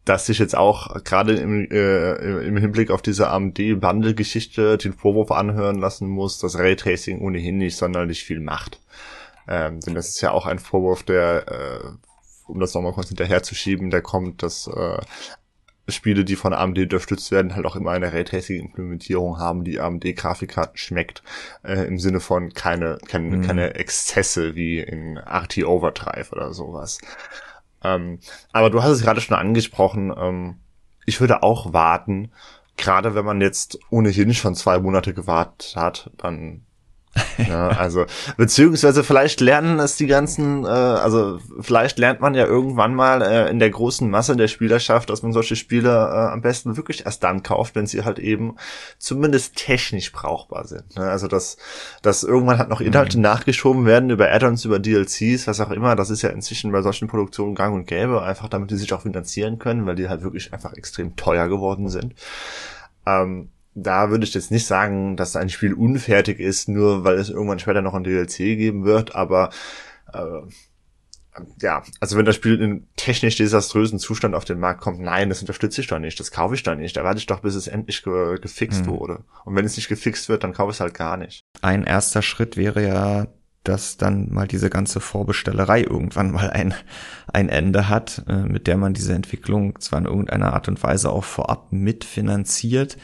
[0.04, 5.78] dass sich jetzt auch gerade im, äh, im Hinblick auf diese AMD-Bundle-Geschichte den Vorwurf anhören
[5.78, 8.80] lassen muss, dass Raytracing ohnehin nicht sonderlich viel macht.
[9.46, 12.08] Ähm, denn das ist ja auch ein Vorwurf, der äh,
[12.46, 14.98] um das nochmal kurz hinterherzuschieben, da kommt, dass äh,
[15.88, 21.22] Spiele, die von AMD unterstützt werden, halt auch immer eine Raytracing-Implementierung haben, die AMD-Grafikkarten schmeckt,
[21.62, 23.42] äh, im Sinne von keine, keine, mhm.
[23.42, 27.00] keine Exzesse wie in RT Overdrive oder sowas.
[27.82, 28.18] Ähm,
[28.52, 30.56] aber du hast es gerade schon angesprochen, ähm,
[31.06, 32.32] ich würde auch warten,
[32.76, 36.62] gerade wenn man jetzt ohnehin schon zwei Monate gewartet hat, dann
[37.48, 42.94] ja, also beziehungsweise vielleicht lernen es die ganzen, äh, also vielleicht lernt man ja irgendwann
[42.94, 46.76] mal äh, in der großen Masse der Spielerschaft, dass man solche Spiele äh, am besten
[46.76, 48.56] wirklich erst dann kauft, wenn sie halt eben
[48.98, 50.96] zumindest technisch brauchbar sind.
[50.96, 51.02] Ne?
[51.02, 51.56] Also dass,
[52.02, 53.22] dass irgendwann halt noch Inhalte mhm.
[53.22, 55.96] nachgeschoben werden über Add-ons, über DLCs, was auch immer.
[55.96, 59.02] Das ist ja inzwischen bei solchen Produktionen gang und gäbe, einfach damit die sich auch
[59.02, 62.14] finanzieren können, weil die halt wirklich einfach extrem teuer geworden sind.
[63.06, 63.50] Ähm,
[63.82, 67.58] da würde ich jetzt nicht sagen, dass ein Spiel unfertig ist, nur weil es irgendwann
[67.58, 69.50] später noch ein DLC geben wird, aber
[70.12, 70.42] äh,
[71.60, 75.40] ja, also wenn das Spiel in technisch desaströsen Zustand auf den Markt kommt, nein, das
[75.40, 77.68] unterstütze ich doch nicht, das kaufe ich doch nicht, da warte ich doch, bis es
[77.68, 78.92] endlich ge gefixt hm.
[78.92, 79.24] wurde.
[79.44, 81.42] Und wenn es nicht gefixt wird, dann kaufe ich es halt gar nicht.
[81.62, 83.26] Ein erster Schritt wäre ja,
[83.64, 86.74] dass dann mal diese ganze Vorbestellerei irgendwann mal ein,
[87.26, 91.10] ein Ende hat, äh, mit der man diese Entwicklung zwar in irgendeiner Art und Weise
[91.10, 92.96] auch vorab mitfinanziert,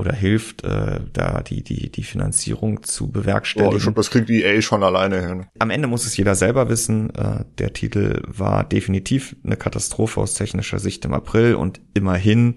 [0.00, 3.76] oder hilft, äh, da die, die, die Finanzierung zu bewerkstelligen.
[3.76, 5.46] Oh, glaube, das kriegt EA schon alleine hin.
[5.58, 7.14] Am Ende muss es jeder selber wissen.
[7.14, 12.54] Äh, der Titel war definitiv eine Katastrophe aus technischer Sicht im April und immerhin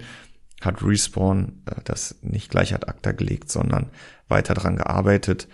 [0.61, 3.89] hat Respawn äh, das nicht gleich ad acta gelegt, sondern
[4.29, 5.49] weiter dran gearbeitet.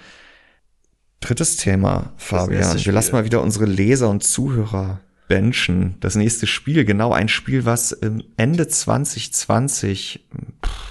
[1.22, 2.86] Drittes Thema, Fabian.
[2.86, 5.96] Wir lassen mal wieder unsere Leser und Zuhörer benchen.
[6.02, 7.94] Das nächste Spiel, genau ein Spiel, was
[8.38, 10.28] Ende 2020
[10.64, 10.89] pff,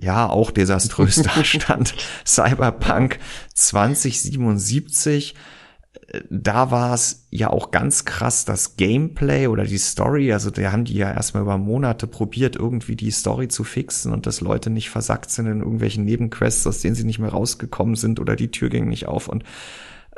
[0.00, 1.94] ja auch desaströs dastand.
[2.26, 3.18] Cyberpunk
[3.54, 5.34] 2077
[6.28, 10.32] da war es ja auch ganz krass das Gameplay oder die Story.
[10.32, 14.26] Also da haben die ja erstmal über Monate probiert, irgendwie die Story zu fixen und
[14.26, 18.18] dass Leute nicht versackt sind in irgendwelchen Nebenquests, aus denen sie nicht mehr rausgekommen sind
[18.18, 19.44] oder die Tür ging nicht auf und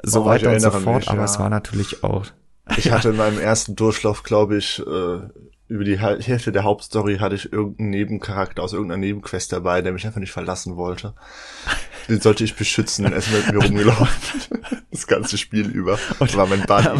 [0.03, 1.01] so oh, weiter und so fort.
[1.01, 1.13] Mich, ja.
[1.13, 2.27] Aber es war natürlich auch.
[2.77, 5.21] Ich hatte in meinem ersten Durchlauf, glaube ich, äh,
[5.73, 10.07] über die Hälfte der Hauptstory hatte ich irgendeinen Nebencharakter aus irgendeiner Nebenquest dabei, der mich
[10.07, 11.15] einfach nicht verlassen wollte.
[12.11, 14.41] Den sollte ich beschützen, er ist mit mir rumgelaufen.
[14.91, 15.99] Das ganze Spiel über.
[16.19, 16.91] Und war mein Buddy.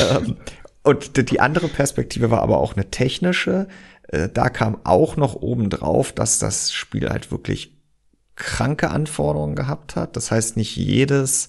[0.00, 0.36] Ähm,
[0.82, 3.68] und die andere Perspektive war aber auch eine technische.
[4.08, 7.76] Äh, da kam auch noch oben drauf, dass das Spiel halt wirklich
[8.36, 10.16] kranke Anforderungen gehabt hat.
[10.16, 11.48] Das heißt, nicht jedes,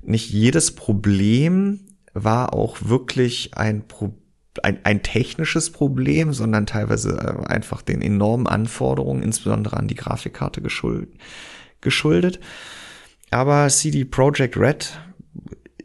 [0.00, 4.20] nicht jedes Problem war auch wirklich ein Problem
[4.62, 10.60] ein, ein technisches Problem, sondern teilweise äh, einfach den enormen Anforderungen, insbesondere an die Grafikkarte
[10.60, 11.10] geschuldet.
[11.80, 12.40] geschuldet.
[13.30, 14.98] Aber CD Projekt Red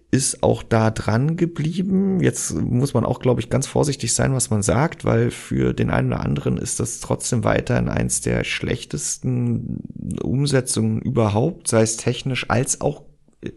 [0.10, 2.22] ist auch da dran geblieben.
[2.22, 5.90] Jetzt muss man auch, glaube ich, ganz vorsichtig sein, was man sagt, weil für den
[5.90, 9.82] einen oder anderen ist das trotzdem weiterhin eins der schlechtesten
[10.24, 13.04] Umsetzungen überhaupt, sei es technisch als auch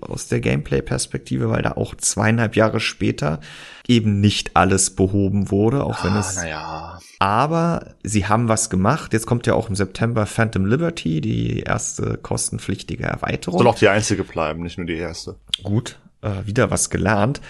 [0.00, 3.40] aus der Gameplay-Perspektive, weil da auch zweieinhalb Jahre später
[3.86, 6.36] eben nicht alles behoben wurde, auch wenn ah, es.
[6.36, 6.98] Naja.
[7.18, 9.12] Aber sie haben was gemacht.
[9.12, 13.58] Jetzt kommt ja auch im September Phantom Liberty, die erste kostenpflichtige Erweiterung.
[13.58, 15.36] Soll auch die einzige bleiben, nicht nur die erste.
[15.62, 17.40] Gut, äh, wieder was gelernt.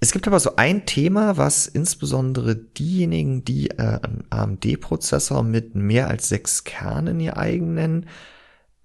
[0.00, 6.08] Es gibt aber so ein Thema, was insbesondere diejenigen, die äh, einen AMD-Prozessor mit mehr
[6.08, 8.06] als sechs Kernen ihr eigen nennen,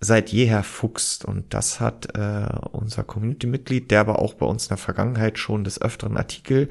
[0.04, 1.26] seit jeher fuchst.
[1.26, 5.64] Und das hat äh, unser Community-Mitglied, der aber auch bei uns in der Vergangenheit schon
[5.64, 6.70] des öfteren Artikel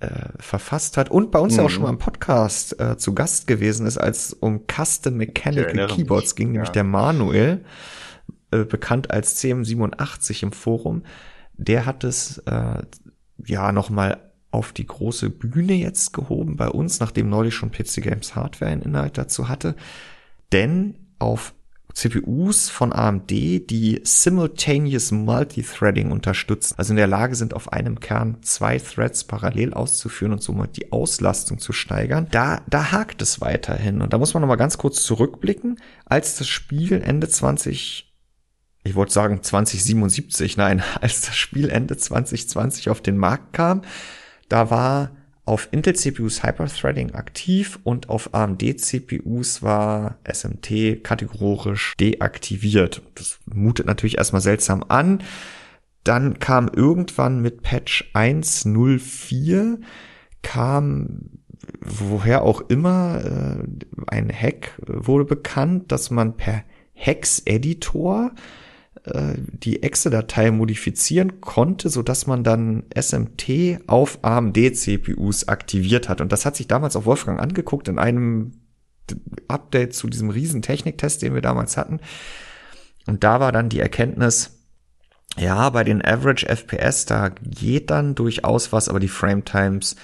[0.00, 1.58] äh, verfasst hat und bei uns mhm.
[1.58, 1.72] ja auch mhm.
[1.72, 6.36] schon mal im Podcast äh, zu Gast gewesen ist, als um Custom Mechanical Keyboards mich.
[6.36, 6.52] ging, ja.
[6.52, 7.64] nämlich der Manuel,
[8.50, 11.04] äh, bekannt als CM87 im Forum.
[11.56, 12.82] Der hat es äh,
[13.46, 18.36] ja nochmal auf die große Bühne jetzt gehoben bei uns, nachdem neulich schon PC Games
[18.36, 19.74] Hardware einen Inhalt dazu hatte.
[20.52, 21.54] Denn auf
[21.94, 28.42] CPUs von AMD, die Simultaneous Multithreading unterstützen, also in der Lage sind, auf einem Kern
[28.42, 34.02] zwei Threads parallel auszuführen und somit die Auslastung zu steigern, da, da hakt es weiterhin.
[34.02, 38.10] Und da muss man nochmal ganz kurz zurückblicken, als das Spiel Ende 20
[38.86, 43.82] ich wollte sagen 2077, nein, als das Spiel Ende 2020 auf den Markt kam,
[44.48, 45.10] da war
[45.44, 53.02] auf Intel-CPUs Hyperthreading aktiv und auf AMD-CPUs war SMT kategorisch deaktiviert.
[53.14, 55.22] Das mutet natürlich erstmal seltsam an.
[56.02, 59.78] Dann kam irgendwann mit Patch 1.04
[60.42, 61.30] kam
[61.80, 63.64] woher auch immer äh,
[64.06, 68.32] ein Hack wurde bekannt, dass man per Hex-Editor
[69.04, 76.20] äh, die Exe-Datei modifizieren konnte, so dass man dann SMT auf AMD-CPUs aktiviert hat.
[76.20, 78.52] Und das hat sich damals auch Wolfgang angeguckt in einem
[79.48, 82.00] Update zu diesem riesen Techniktest, den wir damals hatten.
[83.06, 84.58] Und da war dann die Erkenntnis,
[85.36, 89.96] ja, bei den Average FPS, da geht dann durchaus was, aber die Frame Times,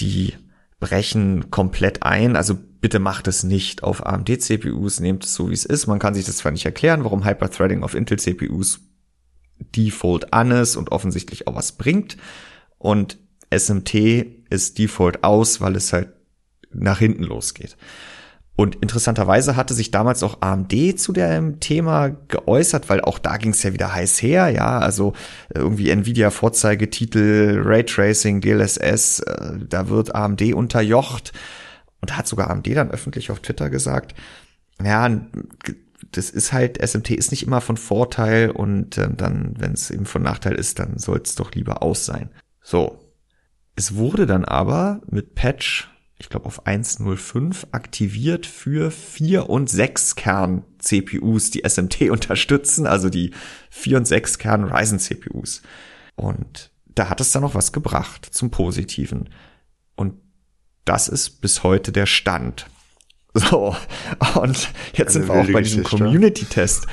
[0.00, 0.34] die
[0.80, 2.34] brechen komplett ein.
[2.34, 5.86] Also bitte macht es nicht auf AMD-CPUs, nehmt es so wie es ist.
[5.86, 8.80] Man kann sich das zwar nicht erklären, warum Hyperthreading auf Intel-CPUs
[9.74, 12.18] Default an ist und offensichtlich auch was bringt.
[12.76, 13.16] Und
[13.50, 13.94] SMT
[14.50, 16.12] ist Default aus, weil es halt
[16.74, 17.78] nach hinten losgeht.
[18.54, 23.52] Und interessanterweise hatte sich damals auch AMD zu dem Thema geäußert, weil auch da ging
[23.52, 25.14] es ja wieder heiß her, ja, also
[25.54, 31.32] irgendwie Nvidia Vorzeigetitel, Raytracing, DLSS, äh, da wird AMD unterjocht.
[32.04, 34.14] Und da hat sogar AMD dann öffentlich auf Twitter gesagt,
[34.78, 35.08] ja,
[36.12, 40.04] das ist halt, SMT ist nicht immer von Vorteil und äh, dann, wenn es eben
[40.04, 42.28] von Nachteil ist, dann soll es doch lieber aus sein.
[42.60, 43.00] So.
[43.74, 45.88] Es wurde dann aber mit Patch,
[46.18, 53.08] ich glaube auf 1.05, aktiviert für 4 und 6 Kern CPUs, die SMT unterstützen, also
[53.08, 53.30] die
[53.70, 55.62] 4 und 6 Kern Ryzen CPUs.
[56.16, 59.30] Und da hat es dann noch was gebracht zum Positiven.
[60.84, 62.66] Das ist bis heute der Stand.
[63.36, 63.74] So,
[64.36, 66.86] und jetzt Eine sind wir auch bei diesem Community-Test.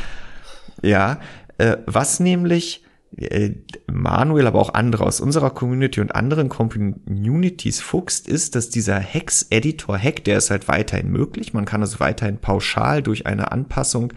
[0.82, 1.19] Ja,
[1.60, 2.84] äh, was nämlich
[3.17, 3.51] äh,
[3.91, 10.23] Manuel, aber auch andere aus unserer Community und anderen Communities fuchst, ist, dass dieser Hex-Editor-Hack,
[10.23, 11.54] der ist halt weiterhin möglich.
[11.54, 14.13] Man kann also weiterhin pauschal durch eine Anpassung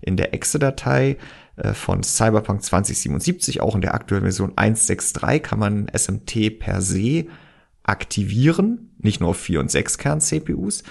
[0.00, 1.16] in der Exe-Datei
[1.56, 7.26] äh, von Cyberpunk 2077, auch in der aktuellen Version 1.6.3, kann man SMT per se
[7.88, 10.82] aktivieren, nicht nur auf 4 und 6 Kern CPUs.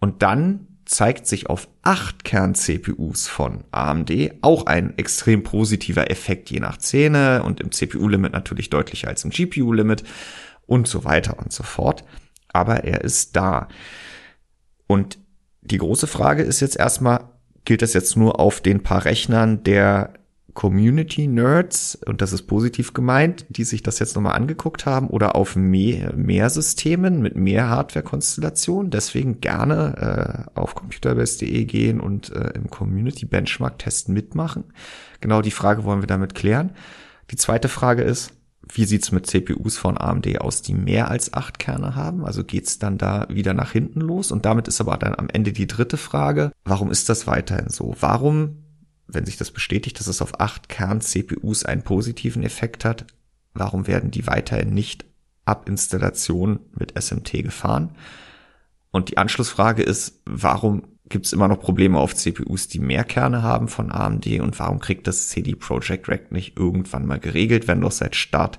[0.00, 4.10] Und dann zeigt sich auf 8 Kern CPUs von AMD
[4.42, 9.30] auch ein extrem positiver Effekt je nach Szene und im CPU-Limit natürlich deutlicher als im
[9.30, 10.04] GPU-Limit
[10.66, 12.04] und so weiter und so fort.
[12.48, 13.68] Aber er ist da.
[14.86, 15.18] Und
[15.62, 17.30] die große Frage ist jetzt erstmal,
[17.64, 20.12] gilt das jetzt nur auf den paar Rechnern der
[20.54, 25.56] Community-Nerds, und das ist positiv gemeint, die sich das jetzt nochmal angeguckt haben oder auf
[25.56, 28.90] mehr, mehr Systemen mit mehr Hardware-Konstellationen.
[28.90, 34.64] Deswegen gerne äh, auf computerbase.de gehen und äh, im Community-Benchmark-Test mitmachen.
[35.20, 36.70] Genau die Frage wollen wir damit klären.
[37.30, 38.32] Die zweite Frage ist,
[38.72, 42.24] wie sieht's mit CPUs von AMD aus, die mehr als acht Kerne haben?
[42.24, 44.32] Also geht's dann da wieder nach hinten los?
[44.32, 47.94] Und damit ist aber dann am Ende die dritte Frage, warum ist das weiterhin so?
[48.00, 48.63] Warum
[49.06, 53.06] wenn sich das bestätigt, dass es auf acht Kern-CPUs einen positiven Effekt hat,
[53.52, 55.04] warum werden die weiterhin nicht
[55.44, 57.94] ab Installation mit SMT gefahren?
[58.90, 63.42] Und die Anschlussfrage ist, warum gibt es immer noch Probleme auf CPUs, die mehr Kerne
[63.42, 67.82] haben von AMD und warum kriegt das CD Projekt Rack nicht irgendwann mal geregelt, wenn
[67.82, 68.58] doch seit Start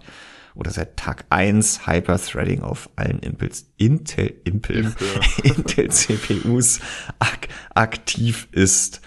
[0.54, 4.94] oder seit Tag eins Hyperthreading auf allen Impels, Intel, Impel,
[5.44, 6.80] Intel CPUs
[7.20, 9.02] ak aktiv ist.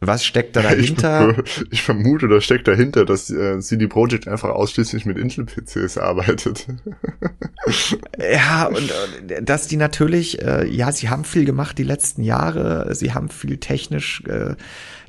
[0.00, 1.36] Was steckt da dahinter?
[1.44, 6.66] Ich, ich vermute, da steckt dahinter, dass äh, CD Projekt einfach ausschließlich mit Intel-PCs arbeitet.
[8.18, 12.94] ja, und, und dass die natürlich, äh, ja, sie haben viel gemacht die letzten Jahre,
[12.94, 14.54] sie haben viel technisch äh,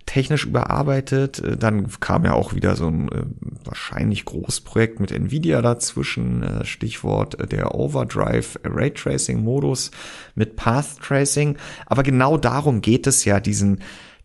[0.10, 1.40] technisch überarbeitet.
[1.40, 3.24] Äh, dann kam ja auch wieder so ein äh,
[3.64, 9.92] wahrscheinlich Großprojekt mit Nvidia dazwischen, äh, Stichwort äh, der Overdrive Raytracing Modus
[10.34, 11.58] mit Path Tracing.
[11.86, 13.82] Aber genau darum geht es ja, diesen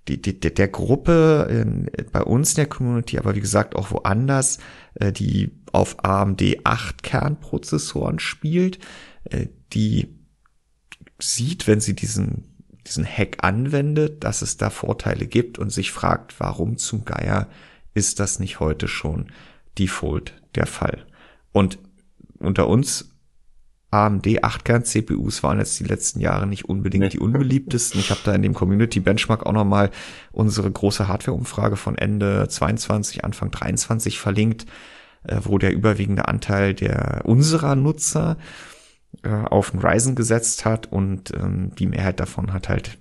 [0.08, 4.58] die, die, der Gruppe in, bei uns in der Community, aber wie gesagt auch woanders,
[4.94, 8.78] äh, die auf AMD 8 Kernprozessoren spielt,
[9.24, 10.14] äh, die
[11.18, 12.54] sieht, wenn sie diesen
[12.86, 17.48] diesen Hack anwendet, dass es da Vorteile gibt und sich fragt, warum zum Geier
[17.94, 19.32] ist das nicht heute schon
[19.78, 21.06] Default der Fall?
[21.52, 21.78] Und
[22.38, 23.13] unter uns
[23.94, 28.00] AMD 8-Kern-CPUs waren jetzt die letzten Jahre nicht unbedingt die unbeliebtesten.
[28.00, 29.90] Ich habe da in dem Community Benchmark auch nochmal
[30.32, 34.66] unsere große Hardware-Umfrage von Ende 22, Anfang 23 verlinkt,
[35.22, 38.36] äh, wo der überwiegende Anteil der unserer Nutzer
[39.22, 42.98] äh, auf den Ryzen gesetzt hat und ähm, die Mehrheit davon hat halt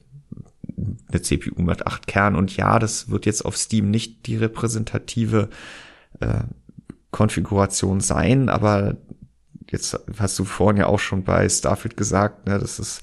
[0.78, 5.50] eine CPU mit acht Kern und ja, das wird jetzt auf Steam nicht die repräsentative
[6.20, 6.42] äh,
[7.10, 8.98] Konfiguration sein, aber
[9.74, 13.02] jetzt hast du vorhin ja auch schon bei Starfield gesagt, ne, das ist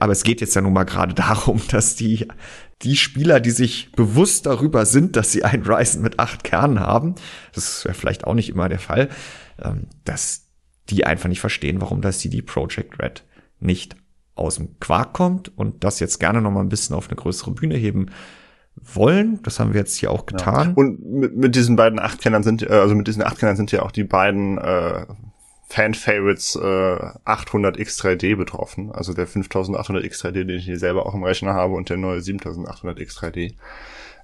[0.00, 2.28] aber es geht jetzt ja nun mal gerade darum, dass die,
[2.82, 7.14] die Spieler, die sich bewusst darüber sind, dass sie ein Ryzen mit acht Kernen haben,
[7.54, 9.08] das ist ja vielleicht auch nicht immer der Fall,
[9.62, 10.48] ähm, dass
[10.90, 13.24] die einfach nicht verstehen, warum das CD Projekt Red
[13.60, 13.96] nicht
[14.34, 17.52] aus dem Quark kommt und das jetzt gerne noch mal ein bisschen auf eine größere
[17.52, 18.06] Bühne heben
[18.76, 19.40] wollen.
[19.44, 20.70] Das haben wir jetzt hier auch getan.
[20.70, 20.74] Ja.
[20.74, 23.92] Und mit, mit diesen beiden Achtkennern sind, äh, also mit diesen Achtkennern sind ja auch
[23.92, 25.06] die beiden äh,
[25.74, 28.92] Fan-Favorites äh, 800 X3D betroffen.
[28.92, 32.20] Also der 5800 X3D, den ich hier selber auch im Rechner habe und der neue
[32.20, 33.54] 7800 X3D.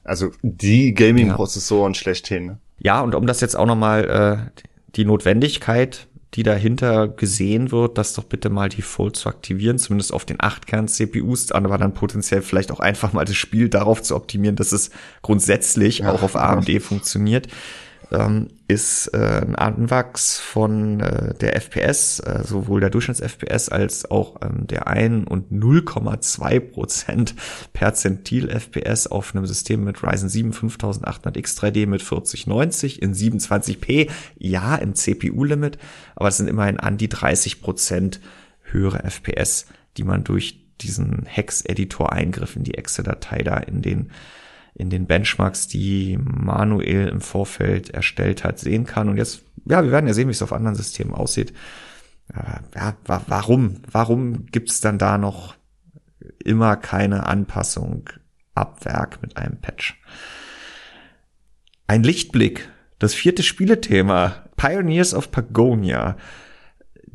[0.04, 1.98] Also die Gaming-Prozessoren ja.
[1.98, 2.58] schlechthin.
[2.78, 4.60] Ja, und um das jetzt auch noch mal äh,
[4.94, 10.24] die Notwendigkeit die dahinter gesehen wird, das doch bitte mal default zu aktivieren, zumindest auf
[10.24, 14.70] den 8-Kern-CPUs, aber dann potenziell vielleicht auch einfach mal das Spiel darauf zu optimieren, dass
[14.70, 14.90] es
[15.22, 16.78] grundsätzlich ja, auch auf AMD ja.
[16.78, 17.48] funktioniert
[18.12, 24.36] ähm, ist äh, ein Anwachs von äh, der FPS, äh, sowohl der Durchschnitts-FPS als auch
[24.42, 27.34] ähm, der 1 und 0,2 Prozent
[27.72, 34.10] Perzentil FPS auf einem System mit Ryzen 7 5800 X3D mit 4090 in 27p.
[34.38, 35.78] Ja, im CPU-Limit,
[36.16, 38.20] aber es sind immerhin an die 30 Prozent
[38.62, 44.10] höhere FPS, die man durch diesen Hex-Editor-Eingriff in die Exe-Datei da in den
[44.74, 49.08] in den Benchmarks, die Manuel im Vorfeld erstellt hat, sehen kann.
[49.08, 51.52] Und jetzt, ja, wir werden ja sehen, wie es auf anderen Systemen aussieht.
[52.74, 53.82] Ja, warum?
[53.90, 55.56] Warum gibt's dann da noch
[56.44, 58.08] immer keine Anpassung
[58.54, 60.00] ab Werk mit einem Patch?
[61.86, 62.68] Ein Lichtblick.
[63.00, 64.44] Das vierte Spielethema.
[64.56, 66.16] Pioneers of Pagonia.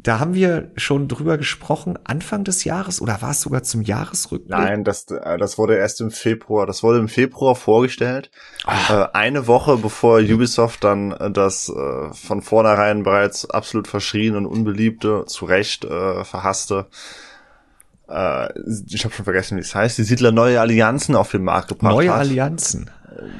[0.06, 4.56] Da haben wir schon drüber gesprochen, Anfang des Jahres oder war es sogar zum Jahresrückblick?
[4.56, 8.30] Nein, das, äh, das wurde erst im Februar, das wurde im Februar vorgestellt.
[8.68, 8.91] Ach.
[8.91, 11.74] Äh, eine Woche bevor Ubisoft dann äh, das
[12.14, 16.86] von vornherein bereits absolut verschrien und unbeliebte, zu Recht verhasste,
[18.08, 21.91] ich habe schon vergessen, wie es heißt, die Siedler neue Allianzen auf den Markt gebracht
[21.91, 22.18] neue hat.
[22.18, 22.91] Neue Allianzen.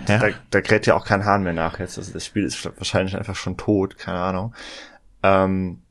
[0.07, 0.18] Ja.
[0.18, 1.99] Da, da kräht ja auch kein Hahn mehr nach jetzt.
[1.99, 4.55] Also das Spiel ist wahrscheinlich einfach schon tot, keine Ahnung.
[5.22, 5.82] Ähm,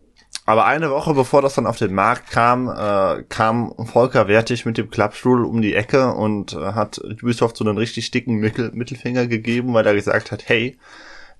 [0.46, 4.76] aber eine Woche bevor das dann auf den Markt kam, äh, kam Volker Wertig mit
[4.76, 9.26] dem Klappstuhl um die Ecke und äh, hat Ubisoft so einen richtig dicken Mittel Mittelfinger
[9.26, 10.76] gegeben, weil er gesagt hat, hey,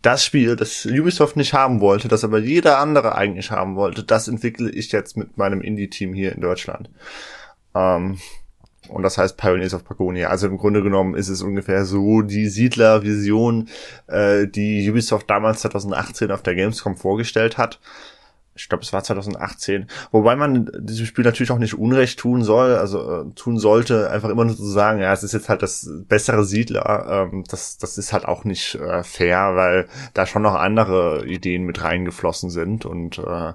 [0.01, 4.29] das Spiel, das Ubisoft nicht haben wollte, das aber jeder andere eigentlich haben wollte, das
[4.29, 6.91] entwickle ich jetzt mit meinem Indie-Team hier in Deutschland.
[7.75, 8.19] Ähm,
[8.89, 10.29] und das heißt Pioneers of Pagonia.
[10.29, 13.69] Also im Grunde genommen ist es ungefähr so die Siedler-Vision,
[14.07, 17.81] äh, die Ubisoft damals 2018 auf der Gamescom vorgestellt hat
[18.55, 22.77] ich glaube, es war 2018, wobei man diesem Spiel natürlich auch nicht Unrecht tun soll,
[22.77, 25.89] also äh, tun sollte, einfach immer nur zu sagen, ja, es ist jetzt halt das
[26.09, 30.55] bessere Siedler, ähm, das, das ist halt auch nicht äh, fair, weil da schon noch
[30.55, 33.55] andere Ideen mit reingeflossen sind und äh,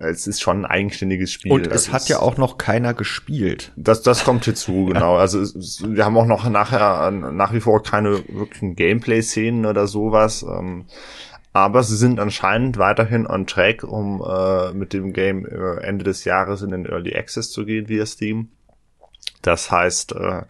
[0.00, 1.50] es ist schon ein eigenständiges Spiel.
[1.50, 3.72] Und es hat ja auch noch keiner gespielt.
[3.76, 5.16] Das, das kommt hinzu, genau.
[5.16, 10.44] Also es, wir haben auch noch nachher nach wie vor keine wirklichen Gameplay-Szenen oder sowas.
[10.44, 10.86] Ähm,
[11.64, 16.24] aber sie sind anscheinend weiterhin on track, um äh, mit dem Game äh, Ende des
[16.24, 18.48] Jahres in den Early Access zu gehen via Steam.
[19.42, 20.42] Das heißt, äh,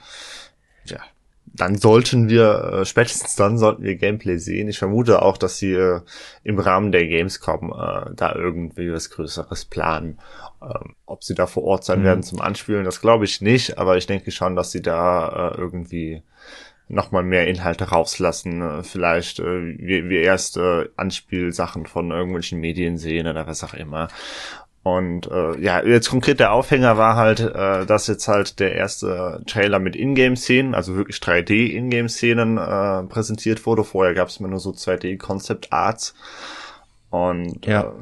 [0.85, 1.01] ja,
[1.45, 4.69] dann sollten wir, äh, spätestens dann sollten wir Gameplay sehen.
[4.69, 6.01] Ich vermute auch, dass sie äh,
[6.45, 10.19] im Rahmen der Gamescom äh, da irgendwie was Größeres planen.
[10.63, 12.05] Ähm, ob sie da vor Ort sein mhm.
[12.05, 15.57] werden zum Anspielen, das glaube ich nicht, aber ich denke schon, dass sie da äh,
[15.57, 16.23] irgendwie
[16.89, 22.99] nochmal mehr Inhalte rauslassen, äh, vielleicht äh, wir, wir erst äh, Anspielsachen von irgendwelchen Medien
[22.99, 24.09] sehen oder was auch immer.
[24.83, 29.43] Und äh, ja, jetzt konkret der Aufhänger war halt, äh, dass jetzt halt der erste
[29.47, 33.85] Trailer mit Ingame-Szenen, also wirklich 3D-Ingame-Szenen äh, präsentiert wurde.
[33.85, 36.15] Vorher gab es immer nur so 2D-Concept-Arts.
[37.11, 37.93] Und ja, äh,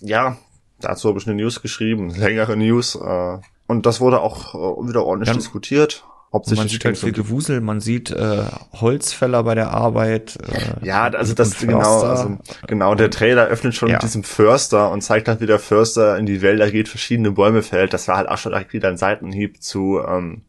[0.00, 0.36] ja
[0.80, 2.96] dazu habe ich eine News geschrieben, längere News.
[2.96, 6.04] Äh, und das wurde auch äh, wieder ordentlich Ganz diskutiert.
[6.32, 8.44] Hauptsächlich man sieht halt viel Gewusel, man sieht äh,
[8.80, 10.38] Holzfäller bei der Arbeit.
[10.46, 13.96] Äh, ja, also das genau, also genau, der Trailer öffnet schon ja.
[13.96, 17.62] mit diesem Förster und zeigt halt, wie der Förster in die Wälder geht, verschiedene Bäume
[17.62, 17.92] fällt.
[17.92, 20.42] Das war halt auch schon direkt wieder ein Seitenhieb zu ähm,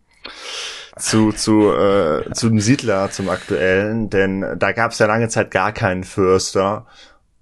[0.99, 5.49] zu zu äh, zu dem Siedler, zum aktuellen, denn da gab es ja lange Zeit
[5.49, 6.85] gar keinen Förster.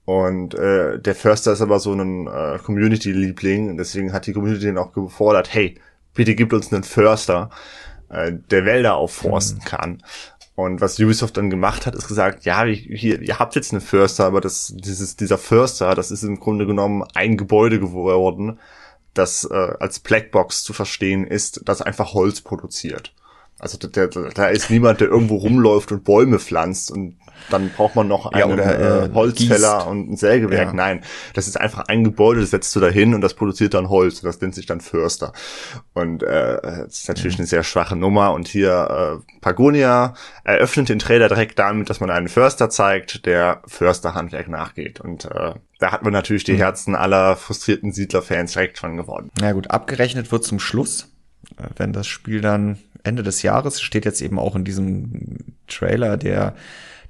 [0.05, 4.77] Und äh, der Förster ist aber so ein äh, Community-Liebling, deswegen hat die Community den
[4.77, 5.75] auch gefordert, hey,
[6.15, 7.51] bitte gib uns einen Förster
[8.09, 9.65] äh, der Wälder aufforsten mhm.
[9.65, 10.03] kann.
[10.55, 14.25] Und was Ubisoft dann gemacht hat, ist gesagt, ja, hier, ihr habt jetzt einen Förster,
[14.25, 18.59] aber das, dieses, dieser Förster, das ist im Grunde genommen ein Gebäude geworden,
[19.13, 23.13] das äh, als Blackbox zu verstehen ist, das einfach Holz produziert.
[23.59, 27.17] Also da, da ist niemand, der irgendwo rumläuft und Bäume pflanzt und
[27.49, 29.87] dann braucht man noch einen ja, oder, äh, Holzfäller gießt.
[29.87, 30.69] und ein Sägewerk.
[30.69, 30.73] Ja.
[30.73, 31.01] Nein,
[31.33, 34.21] das ist einfach ein Gebäude, das setzt du da hin und das produziert dann Holz.
[34.21, 35.33] Das nennt sich dann Förster.
[35.93, 37.41] Und äh, das ist natürlich mhm.
[37.41, 38.33] eine sehr schwache Nummer.
[38.33, 43.61] Und hier äh, Pagonia eröffnet den Trailer direkt damit, dass man einen Förster zeigt, der
[43.65, 44.99] Försterhandwerk nachgeht.
[44.99, 46.57] Und äh, da hat man natürlich die mhm.
[46.57, 49.29] Herzen aller frustrierten Siedlerfans direkt schon gewonnen.
[49.39, 51.11] Na gut, abgerechnet wird zum Schluss,
[51.57, 55.37] äh, wenn das Spiel dann Ende des Jahres steht jetzt eben auch in diesem
[55.67, 56.55] Trailer, der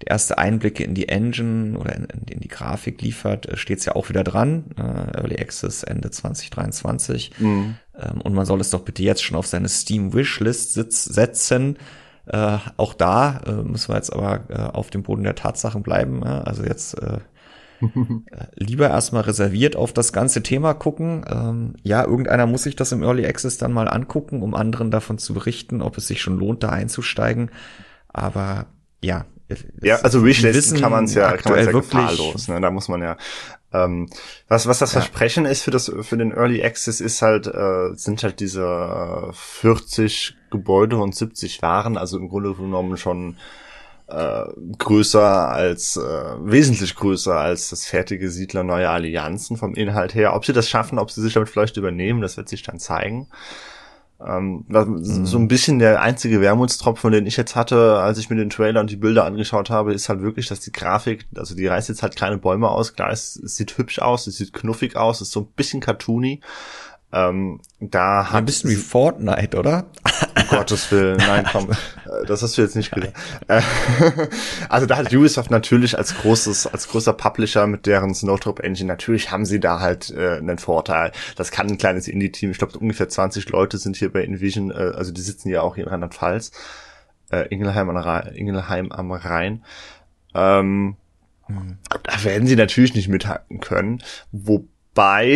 [0.02, 3.86] der erste Einblicke in die Engine oder in, in die Grafik liefert, äh, steht es
[3.86, 4.66] ja auch wieder dran.
[4.78, 7.32] Äh, Early Access Ende 2023.
[7.40, 7.76] Mhm.
[7.98, 11.78] Ähm, und man soll es doch bitte jetzt schon auf seine Steam Wishlist setzen.
[12.28, 16.24] Äh, auch da äh, müssen wir jetzt aber äh, auf dem Boden der Tatsachen bleiben.
[16.24, 17.18] also jetzt äh,
[18.56, 21.26] lieber erstmal reserviert auf das ganze Thema gucken.
[21.30, 25.18] Ähm, ja, irgendeiner muss sich das im Early Access dann mal angucken, um anderen davon
[25.18, 27.52] zu berichten, ob es sich schon lohnt, da einzusteigen.
[28.08, 28.68] Aber
[29.02, 29.26] ja,
[29.82, 32.48] ja, also Wishlisten kann man es ja, kann man's ja gefahrlos.
[32.48, 32.62] Ne?
[32.62, 33.18] Da muss man ja.
[33.72, 34.10] Ähm,
[34.48, 35.02] was was das ja.
[35.02, 40.36] Versprechen ist für das für den Early Access ist halt äh, sind halt diese 40
[40.52, 43.38] Gebäude und 70 Waren, also im Grunde genommen schon
[44.10, 44.45] äh,
[44.78, 50.36] größer als äh, wesentlich größer als das fertige Siedler neue Allianzen vom Inhalt her.
[50.36, 53.28] Ob sie das schaffen, ob sie sich damit vielleicht übernehmen, das wird sich dann zeigen.
[54.22, 55.26] Ähm, mhm.
[55.26, 58.82] So ein bisschen der einzige Wermutstropfen, den ich jetzt hatte, als ich mir den Trailer
[58.82, 62.03] und die Bilder angeschaut habe, ist halt wirklich, dass die Grafik, also die reißt jetzt
[62.03, 62.95] halt kleine Bäume aus.
[62.95, 65.80] Klar, es, es sieht hübsch aus, es sieht knuffig aus, es ist so ein bisschen
[65.80, 66.41] cartoony.
[67.12, 69.88] Ähm, da hat ein bisschen wie Fortnite, oder?
[70.36, 71.72] Um Gottes Willen, nein, komm,
[72.05, 73.14] äh, das hast du jetzt nicht gedacht.
[73.47, 73.62] Äh,
[74.70, 79.32] also da hat Ubisoft natürlich als großes, als großer Publisher mit deren Snowdrop Engine, natürlich
[79.32, 81.12] haben sie da halt äh, einen Vorteil.
[81.36, 84.93] Das kann ein kleines Indie-Team, ich glaube ungefähr 20 Leute sind hier bei Envision, äh,
[84.95, 86.51] also die sitzen ja auch hier in Rheinland-Pfalz,
[87.32, 89.64] äh, Ingelheim, am Rhein, Ingelheim am Rhein.
[90.36, 90.95] Ähm,
[91.47, 91.78] mhm.
[92.03, 94.68] Da werden sie natürlich nicht mithalten können, wo
[95.00, 95.30] Wobei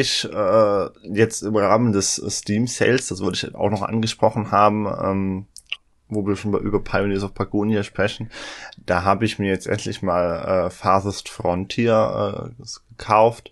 [0.00, 4.86] ich äh, jetzt im Rahmen des Steam Sales, das würde ich auch noch angesprochen haben,
[4.86, 5.46] ähm,
[6.08, 8.30] wo wir schon über Pioneers of Pagonia sprechen,
[8.78, 12.62] da habe ich mir jetzt endlich mal äh, Farthest Frontier äh,
[12.96, 13.50] gekauft.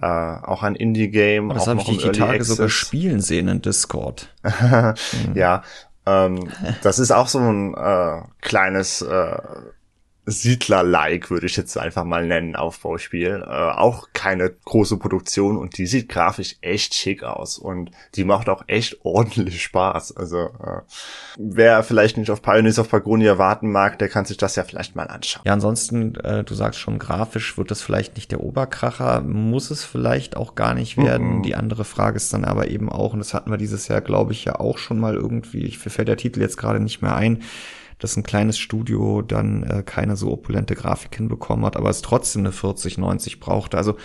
[0.00, 1.50] Äh, auch ein Indie-Game.
[1.50, 2.56] Oh, das habe ich die, die Tage Access.
[2.56, 4.34] sogar spielen sehen in Discord.
[4.42, 4.94] mhm.
[5.34, 5.62] Ja,
[6.06, 6.48] ähm,
[6.82, 9.36] das ist auch so ein äh, kleines äh,
[10.24, 13.44] Siedler-like, würde ich jetzt einfach mal nennen, Aufbauspiel.
[13.44, 18.48] Äh, auch keine große Produktion und die sieht grafisch echt schick aus und die macht
[18.48, 20.16] auch echt ordentlich Spaß.
[20.16, 20.82] Also äh,
[21.38, 24.94] wer vielleicht nicht auf Pioneers of Pagonia warten mag, der kann sich das ja vielleicht
[24.94, 25.42] mal anschauen.
[25.44, 29.84] Ja, ansonsten, äh, du sagst schon, grafisch wird das vielleicht nicht der Oberkracher, muss es
[29.84, 31.38] vielleicht auch gar nicht werden.
[31.38, 31.42] Mhm.
[31.42, 34.32] Die andere Frage ist dann aber eben auch, und das hatten wir dieses Jahr, glaube
[34.32, 37.42] ich, ja auch schon mal irgendwie, ich fällt der Titel jetzt gerade nicht mehr ein,
[38.02, 42.42] dass ein kleines Studio dann äh, keine so opulente Grafik hinbekommen hat, aber es trotzdem
[42.42, 43.76] eine 4090 brauchte.
[43.76, 43.96] Also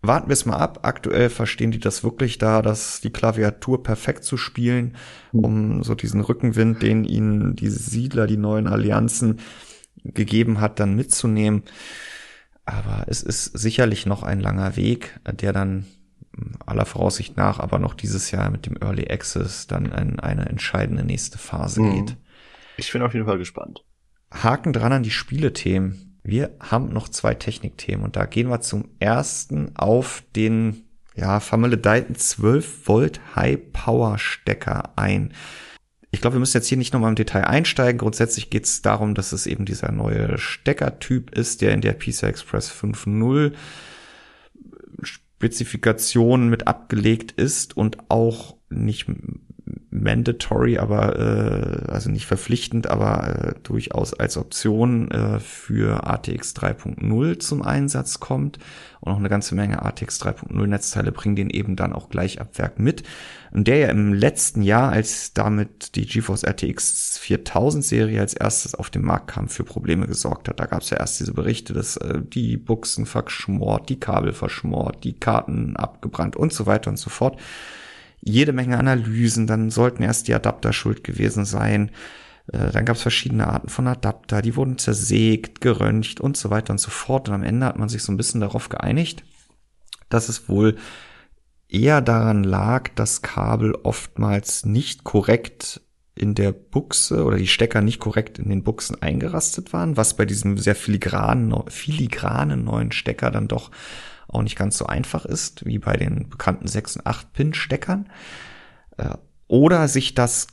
[0.00, 0.80] warten wir es mal ab.
[0.82, 4.96] Aktuell verstehen die das wirklich da, dass die Klaviatur perfekt zu spielen,
[5.32, 9.40] um so diesen Rückenwind, den ihnen die Siedler, die neuen Allianzen
[10.02, 11.62] gegeben hat, dann mitzunehmen.
[12.64, 15.84] Aber es ist sicherlich noch ein langer Weg, der dann
[16.64, 21.04] aller Voraussicht nach aber noch dieses Jahr mit dem Early Access dann in eine entscheidende
[21.04, 21.92] nächste Phase mhm.
[21.92, 22.16] geht.
[22.82, 23.84] Ich bin auf jeden Fall gespannt.
[24.32, 26.18] Haken dran an die Spielethemen.
[26.24, 32.16] Wir haben noch zwei Technikthemen und da gehen wir zum ersten auf den ja, vermaledeiten
[32.16, 35.32] 12 Volt High Power Stecker ein.
[36.10, 37.98] ich glaube, wir müssen jetzt hier nicht nochmal im Detail einsteigen.
[37.98, 42.26] Grundsätzlich geht es darum, dass es eben dieser neue Steckertyp ist, der in der PCI
[42.26, 43.52] Express 5.0
[45.02, 49.06] Spezifikation mit abgelegt ist und auch nicht
[49.90, 57.38] mandatory, aber äh, also nicht verpflichtend, aber äh, durchaus als Option äh, für ATX 3.0
[57.38, 58.58] zum Einsatz kommt.
[59.00, 62.56] Und auch eine ganze Menge ATX 3.0 Netzteile bringen den eben dann auch gleich ab
[62.58, 63.02] Werk mit.
[63.50, 68.74] Und der ja im letzten Jahr, als damit die GeForce RTX 4000 Serie als erstes
[68.74, 70.60] auf den Markt kam, für Probleme gesorgt hat.
[70.60, 75.04] Da gab es ja erst diese Berichte, dass äh, die Buchsen verschmort, die Kabel verschmort,
[75.04, 77.38] die Karten abgebrannt und so weiter und so fort
[78.22, 81.90] jede Menge Analysen, dann sollten erst die Adapter schuld gewesen sein.
[82.52, 86.72] Äh, dann gab es verschiedene Arten von Adapter, die wurden zersägt, geröntgt und so weiter
[86.72, 87.28] und so fort.
[87.28, 89.24] Und am Ende hat man sich so ein bisschen darauf geeinigt,
[90.08, 90.76] dass es wohl
[91.68, 95.80] eher daran lag, dass Kabel oftmals nicht korrekt
[96.14, 100.26] in der Buchse oder die Stecker nicht korrekt in den Buchsen eingerastet waren, was bei
[100.26, 103.70] diesem sehr filigranen, filigranen neuen Stecker dann doch
[104.32, 108.08] auch nicht ganz so einfach ist, wie bei den bekannten 6 und 8 Pin-Steckern.
[108.96, 109.16] Äh,
[109.48, 110.48] oder sich das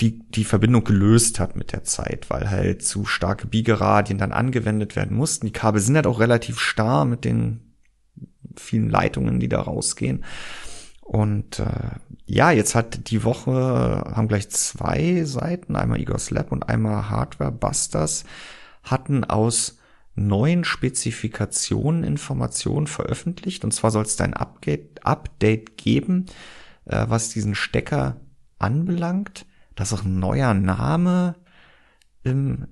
[0.00, 4.96] die, die Verbindung gelöst hat mit der Zeit, weil halt zu starke Biegeradien dann angewendet
[4.96, 5.46] werden mussten.
[5.46, 7.74] Die Kabel sind halt auch relativ starr mit den
[8.56, 10.24] vielen Leitungen, die da rausgehen.
[11.00, 16.68] Und äh, ja, jetzt hat die Woche, haben gleich zwei Seiten, einmal Igor's Lab und
[16.68, 18.24] einmal Hardware Busters,
[18.82, 19.78] hatten aus
[20.14, 23.64] neuen Spezifikationen Informationen veröffentlicht.
[23.64, 26.26] Und zwar soll es da ein Update, geben,
[26.84, 28.16] äh, was diesen Stecker
[28.58, 29.46] anbelangt.
[29.74, 31.34] Das ist auch ein neuer Name
[32.24, 32.66] im,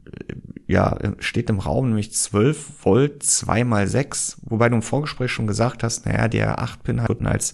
[0.67, 5.47] ja, steht im Raum, nämlich 12 Volt 2 mal 6 wobei du im Vorgespräch schon
[5.47, 7.53] gesagt hast, naja, der 8-Pin wird als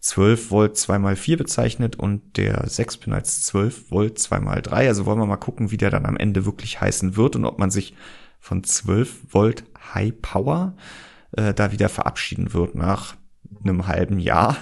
[0.00, 4.88] 12 Volt 2 mal 4 bezeichnet und der 6-Pin als 12 Volt 2 mal 3
[4.88, 7.60] Also wollen wir mal gucken, wie der dann am Ende wirklich heißen wird und ob
[7.60, 7.94] man sich
[8.46, 10.76] von 12 Volt High Power
[11.32, 13.16] äh, da wieder verabschieden wird nach
[13.64, 14.56] einem halben Jahr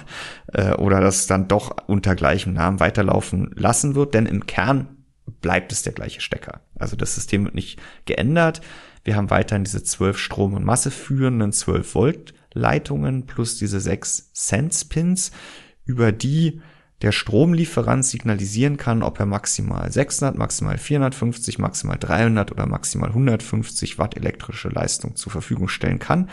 [0.53, 5.05] äh, oder das dann doch unter gleichem Namen weiterlaufen lassen wird, denn im Kern
[5.39, 6.61] bleibt es der gleiche Stecker.
[6.79, 8.61] Also das System wird nicht geändert.
[9.03, 14.31] Wir haben weiterhin diese 12 Strom- und Masse führenden 12 Volt Leitungen plus diese 6
[14.33, 15.31] Sense Pins,
[15.85, 16.59] über die
[17.01, 23.99] der Stromlieferant signalisieren kann, ob er maximal 600, maximal 450, maximal 300 oder maximal 150
[23.99, 26.29] Watt elektrische Leistung zur Verfügung stellen kann.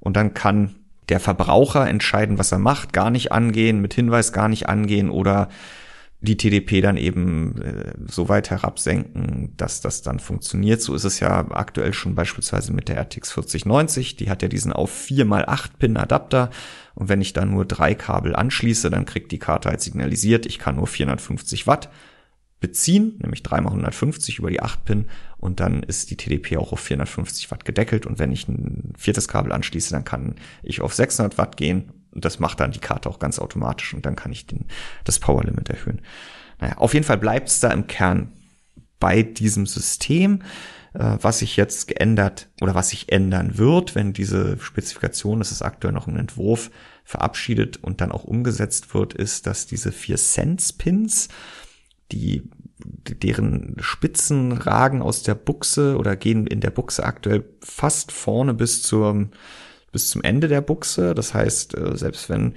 [0.00, 0.74] Und dann kann
[1.08, 5.48] der Verbraucher entscheiden, was er macht, gar nicht angehen, mit Hinweis gar nicht angehen oder
[6.22, 10.80] die TDP dann eben äh, so weit herabsenken, dass das dann funktioniert.
[10.80, 14.16] So ist es ja aktuell schon beispielsweise mit der RTX 4090.
[14.16, 16.50] Die hat ja diesen auf 4x8 Pin Adapter.
[16.94, 20.58] Und wenn ich da nur drei Kabel anschließe, dann kriegt die Karte halt signalisiert, ich
[20.60, 21.90] kann nur 450 Watt
[22.60, 25.06] beziehen, nämlich 3x150 über die 8 Pin
[25.38, 29.26] und dann ist die TDP auch auf 450 Watt gedeckelt und wenn ich ein viertes
[29.26, 33.08] Kabel anschließe, dann kann ich auf 600 Watt gehen und das macht dann die Karte
[33.08, 34.66] auch ganz automatisch und dann kann ich den,
[35.04, 36.02] das Power Limit erhöhen.
[36.60, 38.32] Naja, auf jeden Fall bleibt es da im Kern
[39.00, 40.42] bei diesem System.
[40.94, 45.62] Äh, was sich jetzt geändert oder was sich ändern wird, wenn diese Spezifikation, das ist
[45.62, 46.70] aktuell noch ein Entwurf,
[47.04, 51.28] verabschiedet und dann auch umgesetzt wird, ist, dass diese vier Sense-Pins,
[52.12, 52.48] die
[52.84, 58.82] deren Spitzen ragen aus der Buchse oder gehen in der Buchse aktuell fast vorne bis
[58.82, 59.30] zum
[59.92, 61.14] bis zum Ende der Buchse.
[61.14, 62.54] Das heißt, äh, selbst wenn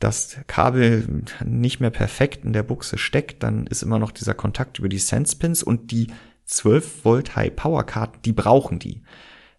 [0.00, 4.78] das Kabel nicht mehr perfekt in der Buchse steckt, dann ist immer noch dieser Kontakt
[4.78, 6.08] über die Sense Pins und die
[6.46, 9.02] 12 Volt High Power Karten, die brauchen die.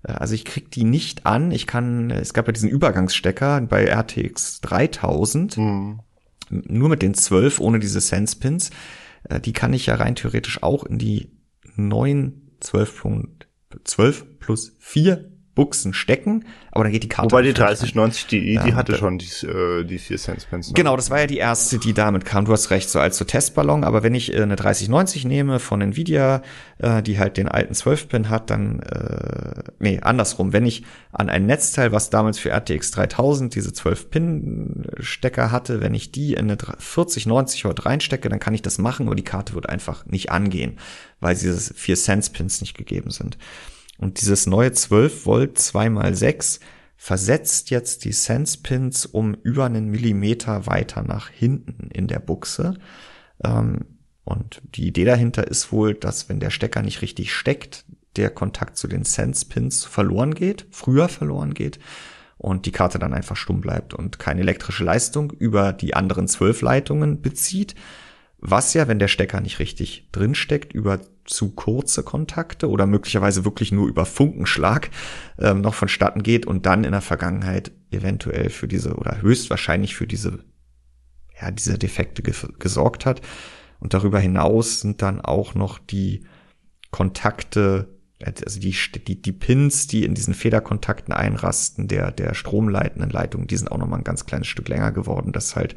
[0.03, 1.51] Äh, also ich krieg die nicht an.
[1.51, 5.99] Ich kann, es gab ja diesen Übergangsstecker bei RTX 3000, mhm.
[6.49, 8.69] nur mit den 12 ohne diese Sense Pins.
[9.23, 11.31] Äh, die kann ich ja rein theoretisch auch in die
[11.75, 13.03] neuen 12,
[13.83, 17.31] 12 plus 4 Buchsen stecken, aber dann geht die Karte.
[17.31, 20.73] Wobei die 3090 Di, die ja, hatte schon die, äh, die 4 Cent Pence.
[20.75, 22.43] Genau, das war ja die erste, die damit kam.
[22.43, 25.81] Du hast recht, so als so Testballon, aber wenn ich äh, eine 3090 nehme von
[25.81, 26.41] Nvidia,
[26.79, 30.83] äh, die halt den alten 12-Pin hat, dann, äh, nee, andersrum, wenn ich
[31.13, 36.51] an ein Netzteil, was damals für RTX 3000 diese 12-Pin-Stecker hatte, wenn ich die in
[36.51, 40.31] eine 4090 heute reinstecke, dann kann ich das machen, aber die Karte wird einfach nicht
[40.31, 40.77] angehen,
[41.21, 43.37] weil diese 4 Cent Pins nicht gegeben sind.
[43.97, 46.59] Und dieses neue 12 Volt 2x6
[46.97, 52.75] versetzt jetzt die Sense Pins um über einen Millimeter weiter nach hinten in der Buchse.
[53.43, 53.85] Ähm,
[54.23, 57.85] und die Idee dahinter ist wohl, dass wenn der Stecker nicht richtig steckt,
[58.15, 61.79] der Kontakt zu den Sense Pins verloren geht, früher verloren geht
[62.37, 66.61] und die Karte dann einfach stumm bleibt und keine elektrische Leistung über die anderen zwölf
[66.61, 67.75] Leitungen bezieht
[68.47, 73.71] was ja, wenn der Stecker nicht richtig drinsteckt, über zu kurze Kontakte oder möglicherweise wirklich
[73.71, 74.89] nur über Funkenschlag
[75.39, 80.07] ähm, noch vonstatten geht und dann in der Vergangenheit eventuell für diese oder höchstwahrscheinlich für
[80.07, 80.39] diese
[81.41, 83.21] ja diese Defekte ge gesorgt hat.
[83.79, 86.25] Und darüber hinaus sind dann auch noch die
[86.91, 87.89] Kontakte,
[88.23, 93.57] also die, die, die Pins, die in diesen Federkontakten einrasten, der, der stromleitenden Leitung, die
[93.57, 95.75] sind auch noch mal ein ganz kleines Stück länger geworden, dass halt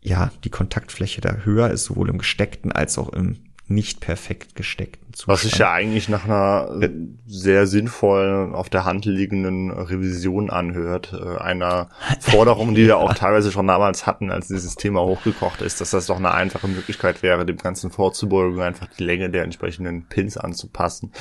[0.00, 3.38] ja, die Kontaktfläche da höher ist, sowohl im gesteckten als auch im
[3.70, 5.34] nicht perfekt gesteckten Zustand.
[5.34, 6.90] Was sich ja eigentlich nach einer äh,
[7.26, 11.12] sehr sinnvollen, auf der Hand liegenden Revision anhört.
[11.12, 11.90] Äh, einer
[12.20, 16.06] Forderung, die wir auch teilweise schon damals hatten, als dieses Thema hochgekocht ist, dass das
[16.06, 21.12] doch eine einfache Möglichkeit wäre, dem Ganzen vorzubeugen, einfach die Länge der entsprechenden Pins anzupassen.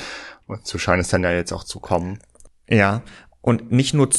[0.48, 2.20] Und so scheint es dann ja jetzt auch zu kommen.
[2.70, 3.02] Ja,
[3.42, 4.10] und nicht nur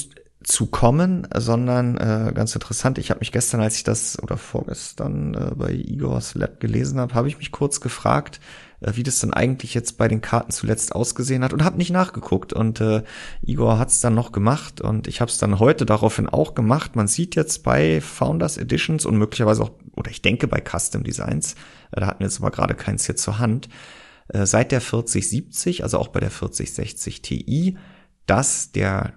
[0.43, 5.35] zu kommen, sondern äh, ganz interessant, ich habe mich gestern, als ich das oder vorgestern
[5.35, 8.39] äh, bei Igors Lab gelesen habe, habe ich mich kurz gefragt,
[8.81, 11.91] äh, wie das dann eigentlich jetzt bei den Karten zuletzt ausgesehen hat und habe nicht
[11.91, 13.03] nachgeguckt und äh,
[13.43, 16.95] Igor hat es dann noch gemacht und ich habe es dann heute daraufhin auch gemacht.
[16.95, 21.55] Man sieht jetzt bei Founders Editions und möglicherweise auch oder ich denke bei Custom Designs,
[21.91, 23.69] äh, da hatten wir jetzt aber gerade keins hier zur Hand,
[24.29, 27.77] äh, seit der 4070, also auch bei der 4060 Ti,
[28.27, 29.15] dass der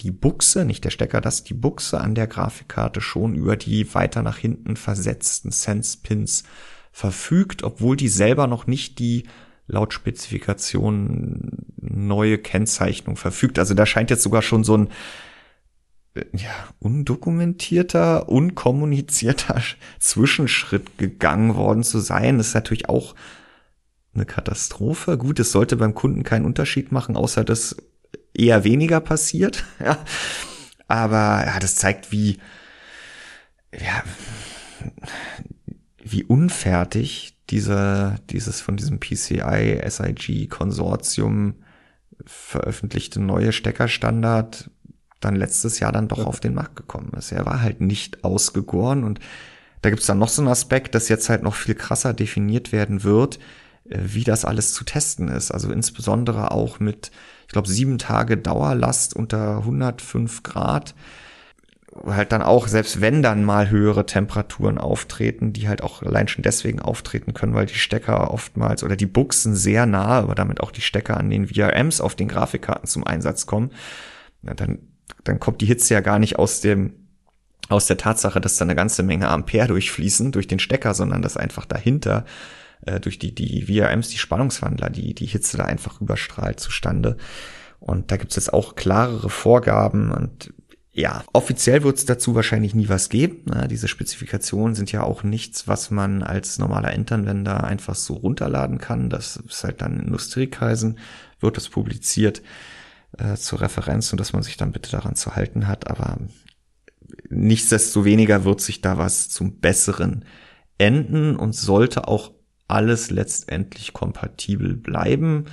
[0.00, 4.22] die Buchse, nicht der Stecker, dass die Buchse an der Grafikkarte schon über die weiter
[4.22, 6.44] nach hinten versetzten Sense-Pins
[6.92, 9.24] verfügt, obwohl die selber noch nicht die
[9.66, 13.58] laut Spezifikation neue Kennzeichnung verfügt.
[13.58, 14.88] Also da scheint jetzt sogar schon so ein
[16.14, 19.62] äh, ja, undokumentierter, unkommunizierter
[20.00, 22.38] Zwischenschritt gegangen worden zu sein.
[22.38, 23.14] Das ist natürlich auch
[24.14, 25.18] eine Katastrophe.
[25.18, 27.76] Gut, es sollte beim Kunden keinen Unterschied machen, außer dass
[28.34, 29.64] eher weniger passiert.
[29.84, 29.98] Ja.
[30.90, 32.38] Aber ja, das zeigt, wie,
[33.78, 34.02] ja,
[36.02, 41.56] wie unfertig diese, dieses von diesem PCI SIG Konsortium
[42.24, 44.70] veröffentlichte neue Steckerstandard
[45.20, 47.32] dann letztes Jahr dann doch auf den Markt gekommen ist.
[47.32, 49.20] Er war halt nicht ausgegoren und
[49.82, 53.04] da gibt's dann noch so einen Aspekt, dass jetzt halt noch viel krasser definiert werden
[53.04, 53.38] wird,
[53.88, 55.50] äh, wie das alles zu testen ist.
[55.50, 57.10] Also insbesondere auch mit
[57.48, 60.94] ich glaube, sieben Tage Dauerlast unter 105 Grad.
[62.04, 66.42] Halt dann auch, selbst wenn dann mal höhere Temperaturen auftreten, die halt auch allein schon
[66.42, 70.70] deswegen auftreten können, weil die Stecker oftmals oder die Buchsen sehr nahe, aber damit auch
[70.70, 73.70] die Stecker an den VRMs auf den Grafikkarten zum Einsatz kommen,
[74.42, 74.80] ja, dann,
[75.24, 76.92] dann kommt die Hitze ja gar nicht aus dem
[77.70, 81.36] aus der Tatsache, dass da eine ganze Menge Ampere durchfließen durch den Stecker, sondern dass
[81.36, 82.24] einfach dahinter
[82.86, 87.16] äh, durch die, die VRMs, die Spannungswandler, die, die Hitze da einfach überstrahlt zustande.
[87.80, 90.52] Und da gibt's jetzt auch klarere Vorgaben und
[90.98, 93.44] ja, offiziell wird es dazu wahrscheinlich nie was geben.
[93.46, 93.68] Ne?
[93.68, 99.08] Diese Spezifikationen sind ja auch nichts, was man als normaler Endanwender einfach so runterladen kann.
[99.08, 100.98] Das ist halt dann in Industriekreisen,
[101.38, 102.42] wird das publiziert
[103.16, 105.88] äh, zur Referenz und dass man sich dann bitte daran zu halten hat.
[105.88, 106.18] Aber
[107.28, 110.24] nichtsdestoweniger wird sich da was zum Besseren
[110.78, 112.32] enden und sollte auch
[112.68, 115.46] alles letztendlich kompatibel bleiben.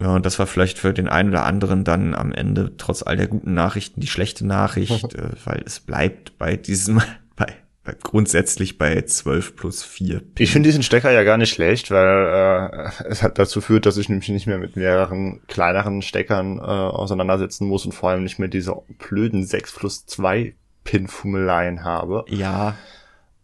[0.00, 3.16] Ja, und das war vielleicht für den einen oder anderen dann am Ende trotz all
[3.16, 7.00] der guten Nachrichten die schlechte Nachricht, äh, weil es bleibt bei diesem,
[7.36, 7.46] bei,
[7.82, 10.18] bei grundsätzlich bei 12 plus 4.
[10.18, 10.32] Pin.
[10.38, 13.96] Ich finde diesen Stecker ja gar nicht schlecht, weil äh, es hat dazu führt, dass
[13.96, 18.38] ich nämlich nicht mehr mit mehreren kleineren Steckern äh, auseinandersetzen muss und vor allem nicht
[18.38, 20.54] mehr diese blöden 6 plus 2
[20.84, 22.24] Pin-Fummeleien habe.
[22.28, 22.76] Ja,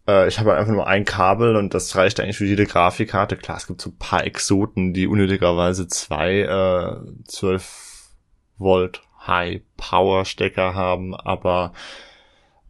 [0.07, 3.37] äh, ich habe halt einfach nur ein Kabel und das reicht eigentlich für jede Grafikkarte.
[3.37, 8.11] Klar, es gibt so ein paar Exoten, die unnötigerweise zwei äh, 12
[8.57, 11.73] Volt High Power Stecker haben, aber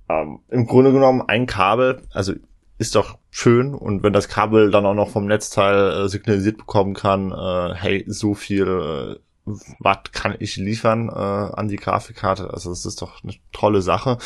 [0.10, 2.34] ähm, im Grunde genommen ein Kabel, also
[2.78, 6.94] ist doch schön und wenn das Kabel dann auch noch vom Netzteil äh, signalisiert bekommen
[6.94, 12.50] kann, äh, hey, so viel äh, was kann ich liefern äh, an die Grafikkarte.
[12.52, 14.18] Also das ist doch eine tolle Sache.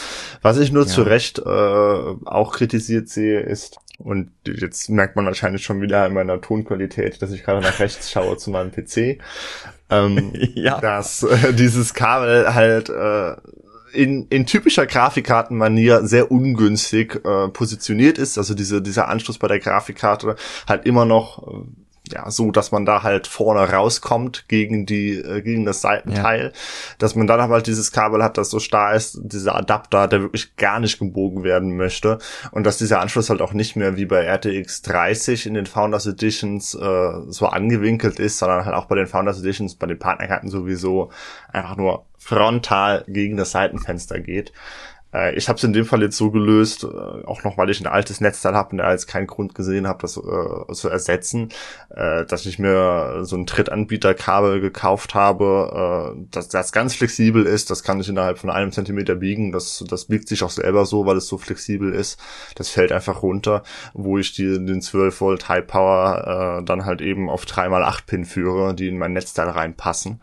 [0.41, 0.89] Was ich nur ja.
[0.89, 6.13] zu Recht äh, auch kritisiert sehe, ist, und jetzt merkt man wahrscheinlich schon wieder in
[6.13, 9.19] meiner Tonqualität, dass ich gerade nach rechts schaue zu meinem PC,
[9.89, 10.79] ähm, ja.
[10.79, 13.35] dass äh, dieses Kabel halt äh,
[13.93, 18.37] in, in typischer Grafikkartenmanier sehr ungünstig äh, positioniert ist.
[18.37, 20.35] Also diese, dieser Anschluss bei der Grafikkarte
[20.67, 21.65] halt immer noch äh,
[22.13, 26.51] ja, so, dass man da halt vorne rauskommt gegen die, äh, gegen das Seitenteil, ja.
[26.97, 30.21] dass man dann aber halt dieses Kabel hat, das so starr ist, dieser Adapter, der
[30.21, 32.19] wirklich gar nicht gebogen werden möchte
[32.51, 36.05] und dass dieser Anschluss halt auch nicht mehr wie bei RTX 30 in den Founders
[36.05, 40.49] Editions äh, so angewinkelt ist, sondern halt auch bei den Founders Editions, bei den Partnerkarten
[40.49, 41.11] sowieso
[41.51, 44.51] einfach nur frontal gegen das Seitenfenster geht.
[45.17, 47.79] Äh, ich habe es in dem Fall jetzt so gelöst, äh, auch noch weil ich
[47.79, 51.49] ein altes Netzteil habe und da jetzt keinen Grund gesehen habe, das äh, zu ersetzen,
[51.89, 57.71] äh, dass ich mir so ein Drittanbieterkabel gekauft habe, äh, dass das ganz flexibel ist,
[57.71, 61.05] das kann ich innerhalb von einem Zentimeter biegen, das, das biegt sich auch selber so,
[61.05, 62.19] weil es so flexibel ist,
[62.55, 63.63] das fällt einfach runter,
[63.93, 68.25] wo ich die, den 12 Volt High Power äh, dann halt eben auf 3x8 Pin
[68.25, 70.21] führe, die in mein Netzteil reinpassen.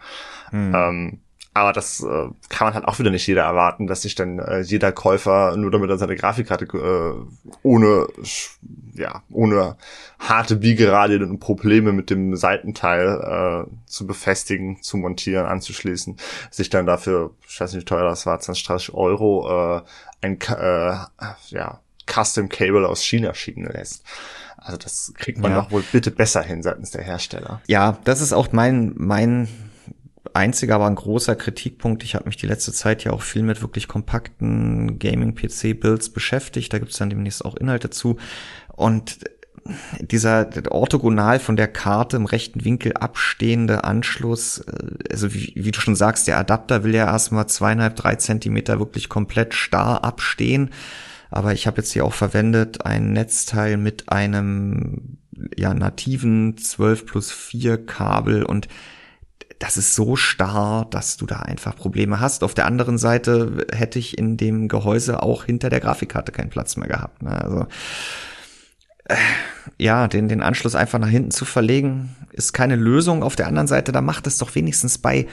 [0.50, 0.74] Hm.
[0.74, 1.20] Ähm,
[1.54, 4.60] aber das äh, kann man halt auch wieder nicht jeder erwarten, dass sich dann äh,
[4.60, 8.08] jeder Käufer nur damit er seine Grafikkarte äh, ohne
[8.94, 9.76] ja ohne
[10.18, 16.16] harte Biegerade und Probleme mit dem Seitenteil äh, zu befestigen, zu montieren, anzuschließen,
[16.50, 19.82] sich dann dafür, ich weiß nicht wie teuer das war, 20, 30 Euro äh,
[20.22, 20.96] ein äh,
[21.50, 24.04] ja Custom Cable aus China schicken lässt.
[24.56, 25.60] Also das kriegt man ja.
[25.60, 27.60] doch wohl bitte besser hin seitens der Hersteller.
[27.68, 29.46] Ja, das ist auch mein mein
[30.34, 32.02] einziger, aber ein großer Kritikpunkt.
[32.02, 36.72] Ich habe mich die letzte Zeit ja auch viel mit wirklich kompakten Gaming-PC-Builds beschäftigt.
[36.72, 38.16] Da gibt es dann demnächst auch Inhalte zu.
[38.68, 39.18] Und
[40.00, 45.80] dieser orthogonal von der Karte im rechten Winkel abstehende Anschluss, äh, also wie, wie du
[45.80, 50.70] schon sagst, der Adapter will ja erstmal zweieinhalb, drei Zentimeter wirklich komplett starr abstehen.
[51.30, 55.18] Aber ich habe jetzt hier auch verwendet ein Netzteil mit einem
[55.56, 58.68] ja nativen 12 plus 4 Kabel und
[59.64, 62.44] das ist so starr, dass du da einfach Probleme hast.
[62.44, 66.76] Auf der anderen Seite hätte ich in dem Gehäuse auch hinter der Grafikkarte keinen Platz
[66.76, 67.22] mehr gehabt.
[67.22, 67.30] Ne?
[67.30, 67.66] Also
[69.06, 69.16] äh,
[69.78, 73.22] ja, den, den Anschluss einfach nach hinten zu verlegen, ist keine Lösung.
[73.22, 75.26] Auf der anderen Seite, da macht es doch wenigstens bei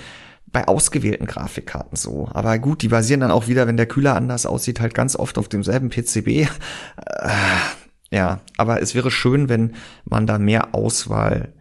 [0.54, 2.30] bei ausgewählten Grafikkarten so.
[2.34, 5.38] Aber gut, die basieren dann auch wieder, wenn der Kühler anders aussieht, halt ganz oft
[5.38, 6.28] auf demselben PCB.
[6.28, 6.48] Äh,
[8.12, 9.74] ja, aber es wäre schön, wenn
[10.04, 11.54] man da mehr Auswahl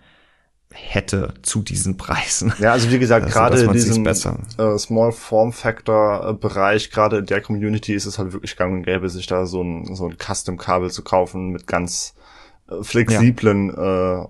[0.73, 2.53] hätte zu diesen Preisen.
[2.59, 7.18] Ja, also wie gesagt, also, gerade in diesem äh, Small Form Factor äh, Bereich, gerade
[7.18, 10.09] in der Community ist es halt wirklich gang und gäbe, sich da so ein, so
[10.09, 12.14] ein Custom Kabel zu kaufen mit ganz
[12.68, 14.23] äh, flexiblen, ja.
[14.23, 14.27] äh,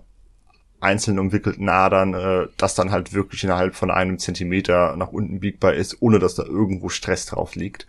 [0.80, 5.74] einzeln umwickelten Adern, äh, das dann halt wirklich innerhalb von einem Zentimeter nach unten biegbar
[5.74, 7.86] ist, ohne dass da irgendwo Stress drauf liegt.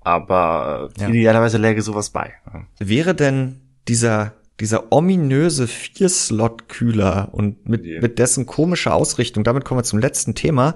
[0.00, 1.08] Aber äh, ja.
[1.08, 2.34] idealerweise läge sowas bei.
[2.78, 8.00] Wäre denn dieser dieser ominöse Vier-Slot-Kühler und mit, yeah.
[8.00, 10.74] mit dessen komischer Ausrichtung, damit kommen wir zum letzten Thema,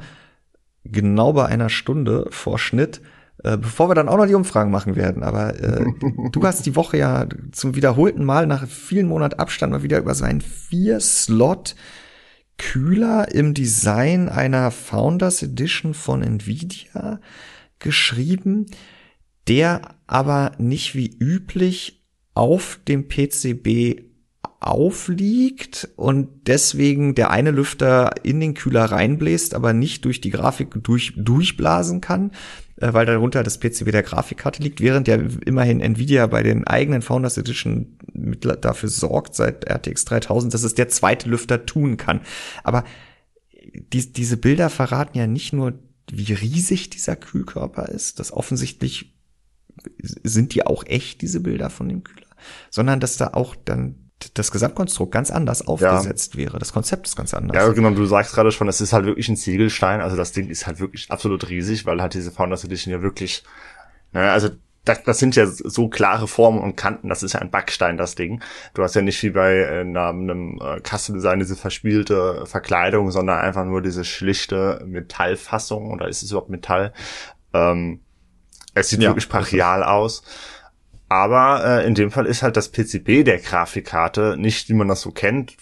[0.84, 3.00] genau bei einer Stunde vor Schnitt,
[3.42, 5.22] äh, bevor wir dann auch noch die Umfragen machen werden.
[5.22, 5.84] Aber äh,
[6.32, 10.14] du hast die Woche ja zum wiederholten Mal nach vielen Monaten Abstand mal wieder über
[10.14, 11.74] seinen Vier-Slot
[12.58, 17.18] Kühler im Design einer Founders Edition von Nvidia
[17.78, 18.66] geschrieben,
[19.48, 21.99] der aber nicht wie üblich
[22.40, 24.00] auf dem PCB
[24.60, 30.82] aufliegt und deswegen der eine Lüfter in den Kühler reinbläst, aber nicht durch die Grafik
[30.82, 32.30] durch, durchblasen kann,
[32.76, 37.02] äh, weil darunter das PCB der Grafikkarte liegt, während ja immerhin Nvidia bei den eigenen
[37.02, 42.22] Founders Edition dafür sorgt seit RTX 3000, dass es der zweite Lüfter tun kann.
[42.64, 42.84] Aber
[43.92, 45.78] die, diese Bilder verraten ja nicht nur,
[46.10, 49.14] wie riesig dieser Kühlkörper ist, das offensichtlich
[50.22, 52.19] sind die auch echt, diese Bilder von dem Kühler
[52.70, 56.40] sondern dass da auch dann das Gesamtkonstrukt ganz anders aufgesetzt ja.
[56.40, 56.58] wäre.
[56.58, 57.56] Das Konzept ist ganz anders.
[57.56, 60.00] Ja, genau, du sagst gerade schon, es ist halt wirklich ein Ziegelstein.
[60.00, 63.44] Also das Ding ist halt wirklich absolut riesig, weil halt diese Founders Edition ja wirklich,
[64.12, 64.50] naja, also
[64.84, 68.14] das, das sind ja so klare Formen und Kanten, das ist ja ein Backstein, das
[68.14, 68.42] Ding.
[68.74, 73.38] Du hast ja nicht wie bei äh, einem äh, Custom Design diese verspielte Verkleidung, sondern
[73.38, 76.92] einfach nur diese schlichte Metallfassung, oder ist es überhaupt Metall?
[77.52, 78.00] Ähm,
[78.74, 80.22] es sieht ja, wirklich brachial aus.
[81.10, 85.00] Aber äh, in dem Fall ist halt das PCB der Grafikkarte nicht, wie man das
[85.00, 85.56] so kennt,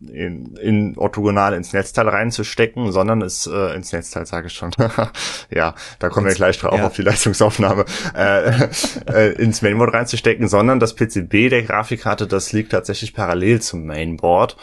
[0.00, 4.70] in, in orthogonal ins Netzteil reinzustecken, sondern es äh, ins Netzteil sage ich schon.
[5.50, 6.86] ja, da kommen wir gleich drauf ja.
[6.86, 7.84] auf die Leistungsaufnahme.
[8.14, 8.68] Äh,
[9.12, 14.56] äh, ins Mainboard reinzustecken, sondern das PCB der Grafikkarte, das liegt tatsächlich parallel zum Mainboard.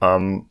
[0.00, 0.46] Ähm,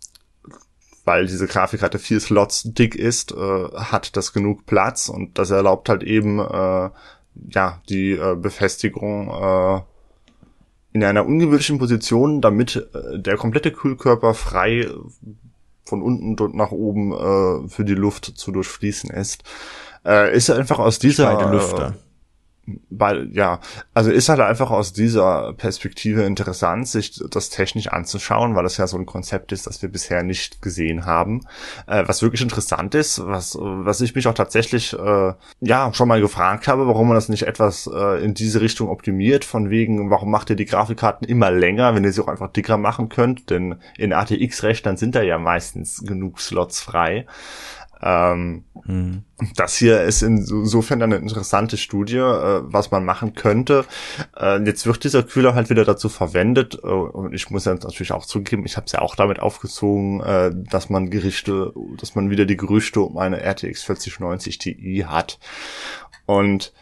[1.03, 5.89] weil diese Grafikkarte vier Slots dick ist, äh, hat das genug Platz und das erlaubt
[5.89, 6.89] halt eben äh,
[7.35, 9.81] ja, die äh, Befestigung äh,
[10.93, 14.87] in einer ungewöhnlichen Position, damit äh, der komplette Kühlkörper frei
[15.85, 19.43] von unten und nach oben äh, für die Luft zu durchfließen ist.
[20.05, 21.95] Äh, ist einfach aus dieser Lüfter
[22.89, 23.59] weil, ja,
[23.93, 28.87] also ist halt einfach aus dieser Perspektive interessant, sich das technisch anzuschauen, weil das ja
[28.87, 31.41] so ein Konzept ist, das wir bisher nicht gesehen haben.
[31.87, 36.21] Äh, was wirklich interessant ist, was, was ich mich auch tatsächlich, äh, ja, schon mal
[36.21, 40.31] gefragt habe, warum man das nicht etwas äh, in diese Richtung optimiert, von wegen, warum
[40.31, 43.75] macht ihr die Grafikkarten immer länger, wenn ihr sie auch einfach dicker machen könnt, denn
[43.97, 47.25] in ATX-Rechnern sind da ja meistens genug Slots frei.
[48.03, 49.23] Ähm, mhm.
[49.55, 53.85] Das hier ist insofern eine interessante Studie, äh, was man machen könnte.
[54.35, 58.11] Äh, jetzt wird dieser Kühler halt wieder dazu verwendet äh, und ich muss ja natürlich
[58.11, 62.29] auch zugeben, ich habe es ja auch damit aufgezogen, äh, dass man Gerichte, dass man
[62.29, 65.39] wieder die Gerüchte um eine RTX 4090 Ti hat.
[66.25, 66.73] Und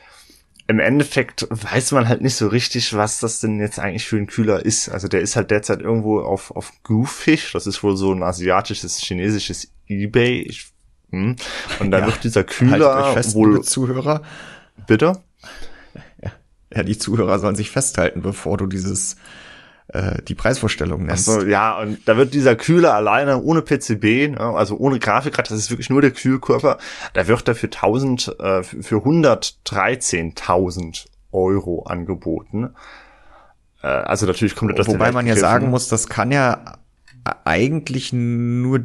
[0.67, 4.27] im Endeffekt weiß man halt nicht so richtig, was das denn jetzt eigentlich für ein
[4.27, 4.89] Kühler ist.
[4.89, 7.51] Also der ist halt derzeit irgendwo auf, auf Goofish.
[7.51, 10.41] Das ist wohl so ein asiatisches, chinesisches Ebay.
[10.41, 10.71] Ich,
[11.11, 11.35] hm.
[11.79, 13.61] Und da ja, wird dieser Kühler fest, wohl.
[13.61, 14.23] Zuhörer.
[14.87, 15.21] Bitte?
[16.73, 19.17] Ja, die Zuhörer sollen sich festhalten, bevor du dieses
[19.89, 21.27] äh, die Preisvorstellung nennst.
[21.27, 25.53] Ach so, ja, und da wird dieser Kühler alleine ohne PCB, ne, also ohne Grafikkarte,
[25.53, 26.77] das ist wirklich nur der Kühlkörper,
[27.13, 32.69] da wird er für 1000, äh, für 113.000 Euro angeboten.
[33.83, 36.77] Äh, also natürlich kommt das Wobei man ja sagen muss, das kann ja
[37.43, 38.79] eigentlich nur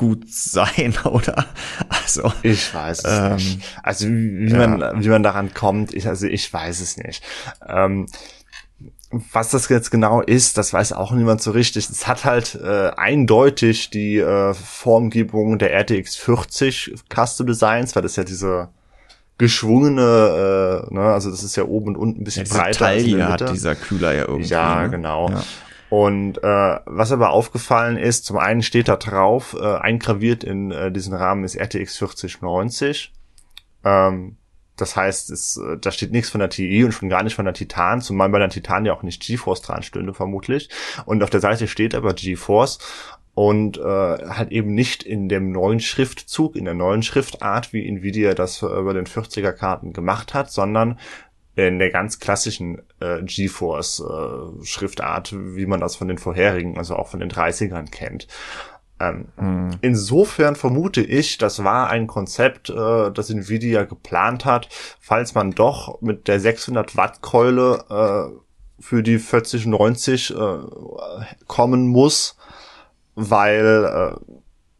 [0.00, 1.46] Diebesgut sein, oder?
[1.88, 3.60] Also ich weiß es ähm, nicht.
[3.82, 4.66] Also wie, ja.
[4.66, 7.22] man wie man daran kommt, ich also ich weiß es nicht.
[7.66, 8.06] Ähm,
[9.32, 11.88] was das jetzt genau ist, das weiß auch niemand so richtig.
[11.90, 18.14] Es hat halt äh, eindeutig die äh, Formgebung der RTX 40 Custom Designs, weil das
[18.14, 18.68] ja diese
[19.36, 22.78] geschwungene, äh, ne, also das ist ja oben und unten ein bisschen ja, breiter.
[22.78, 24.48] Taille hat dieser Kühler ja irgendwie.
[24.48, 24.90] Ja, ne?
[24.90, 25.30] genau.
[25.30, 25.42] Ja.
[25.90, 30.92] Und äh, was aber aufgefallen ist, zum einen steht da drauf, äh, eingraviert in äh,
[30.92, 33.12] diesen Rahmen ist RTX 4090.
[33.84, 34.36] Ähm,
[34.76, 37.44] das heißt, es, äh, da steht nichts von der TI und schon gar nicht von
[37.44, 40.70] der Titan, zumal bei der Titan ja auch nicht GeForce dran stünde, vermutlich.
[41.06, 42.78] Und auf der Seite steht aber GeForce
[43.34, 48.34] und äh, halt eben nicht in dem neuen Schriftzug, in der neuen Schriftart, wie Nvidia
[48.34, 50.98] das über den 40er Karten gemacht hat, sondern
[51.68, 57.08] in der ganz klassischen äh, GeForce äh, wie man das von den vorherigen, also auch
[57.08, 58.26] von den 30ern kennt.
[59.00, 59.70] Ähm, mhm.
[59.80, 64.68] Insofern vermute ich, das war ein Konzept, äh, das Nvidia geplant hat,
[65.00, 68.40] falls man doch mit der 600 Watt Keule äh,
[68.78, 70.36] für die 4090 äh,
[71.46, 72.36] kommen muss,
[73.14, 74.16] weil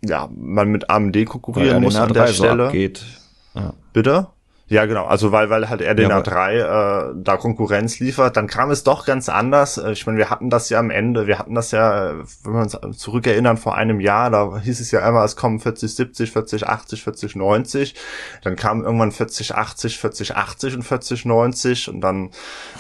[0.04, 2.70] äh, ja man mit AMD konkurrieren muss an der Stelle.
[2.70, 3.74] So ja.
[3.92, 4.28] Bitte?
[4.70, 5.04] Ja, genau.
[5.06, 9.04] Also weil, weil halt RDNA ja, 3 äh, da Konkurrenz liefert, dann kam es doch
[9.04, 9.78] ganz anders.
[9.78, 12.14] Äh, ich meine, wir hatten das ja am Ende, wir hatten das ja,
[12.44, 15.92] wenn wir uns zurückerinnern, vor einem Jahr, da hieß es ja immer, es kommen 40,
[15.92, 17.96] 70, 40, 80, 40, 90.
[18.44, 22.30] Dann kam irgendwann 40, 80, 40, 80 und 40, 90 und dann,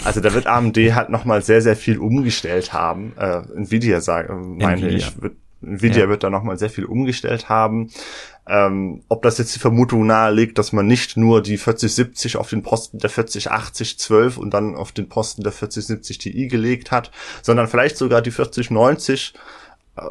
[0.04, 3.14] also da wird AMD halt nochmal sehr, sehr viel umgestellt haben.
[3.18, 4.96] Äh, Nvidia, sage, meine Nvidia.
[4.96, 6.08] ich, wird Nvidia ja.
[6.08, 7.90] wird da nochmal sehr viel umgestellt haben.
[8.48, 12.62] Ähm, ob das jetzt die Vermutung nahelegt, dass man nicht nur die 4070 auf den
[12.62, 17.10] Posten der 4080 12 und dann auf den Posten der 4070 Ti gelegt hat,
[17.42, 19.34] sondern vielleicht sogar die 4090
[19.96, 20.02] äh,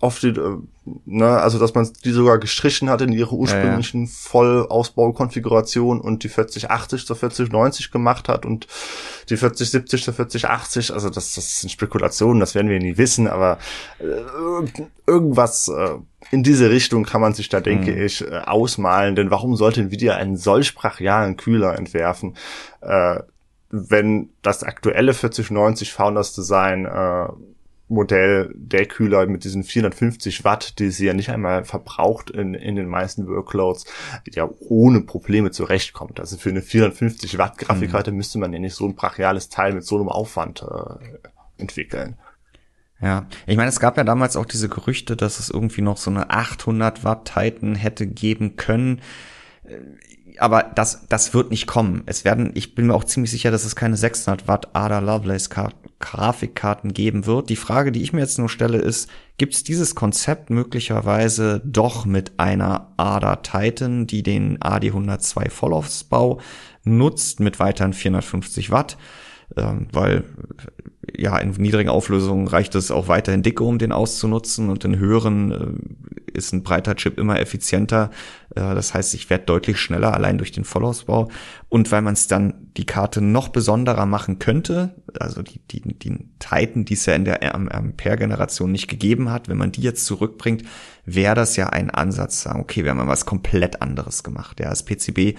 [0.00, 0.56] auf die, äh,
[1.04, 4.16] ne, also dass man die sogar gestrichen hat in ihre ursprünglichen ja, ja.
[4.18, 8.66] Vollausbaukonfiguration und die 4080 zur 4090 gemacht hat und
[9.28, 13.58] die 4070 zur 4080, also das, das sind Spekulationen, das werden wir nie wissen, aber
[14.00, 15.96] äh, irgendwas äh,
[16.30, 18.02] in diese Richtung kann man sich da, denke mhm.
[18.02, 22.36] ich, äh, ausmalen, denn warum sollte Nvidia einen solch brachialen Kühler entwerfen,
[22.82, 23.20] äh,
[23.70, 27.28] wenn das aktuelle 4090 Founders Design äh,
[27.88, 32.76] Modell der Kühler mit diesen 450 Watt, die sie ja nicht einmal verbraucht in, in
[32.76, 33.84] den meisten Workloads,
[34.32, 36.20] ja ohne Probleme zurechtkommt.
[36.20, 38.18] Also für eine 450 Watt Grafikkarte mhm.
[38.18, 41.18] müsste man ja nicht so ein brachiales Teil mit so einem Aufwand äh,
[41.60, 42.16] entwickeln.
[43.02, 46.10] Ja, ich meine, es gab ja damals auch diese Gerüchte, dass es irgendwie noch so
[46.10, 49.00] eine 800 Watt Titan hätte geben können
[50.40, 52.02] aber das, das wird nicht kommen.
[52.06, 55.50] Es werden, ich bin mir auch ziemlich sicher, dass es keine 600 Watt Ada Lovelace
[55.98, 57.50] Grafikkarten geben wird.
[57.50, 62.06] Die Frage, die ich mir jetzt nur stelle, ist, gibt es dieses Konzept möglicherweise doch
[62.06, 66.40] mit einer Ada Titan, die den AD102 Vollaufsbau
[66.84, 68.96] nutzt mit weiteren 450 Watt?
[69.56, 70.24] Ähm, weil
[71.16, 75.52] ja, in niedrigen Auflösungen reicht es auch weiterhin dicke, um den auszunutzen und in höheren
[75.52, 78.10] äh, ist ein breiter Chip immer effizienter.
[78.54, 81.30] Äh, das heißt, ich werde deutlich schneller allein durch den Vollausbau.
[81.68, 86.28] Und weil man es dann die Karte noch besonderer machen könnte, also die, die, die
[86.38, 90.64] Titan, die es ja in der Ampere-Generation nicht gegeben hat, wenn man die jetzt zurückbringt,
[91.06, 94.60] wäre das ja ein Ansatz, sagen, okay, wir haben mal was komplett anderes gemacht.
[94.60, 95.36] Ja, das PCB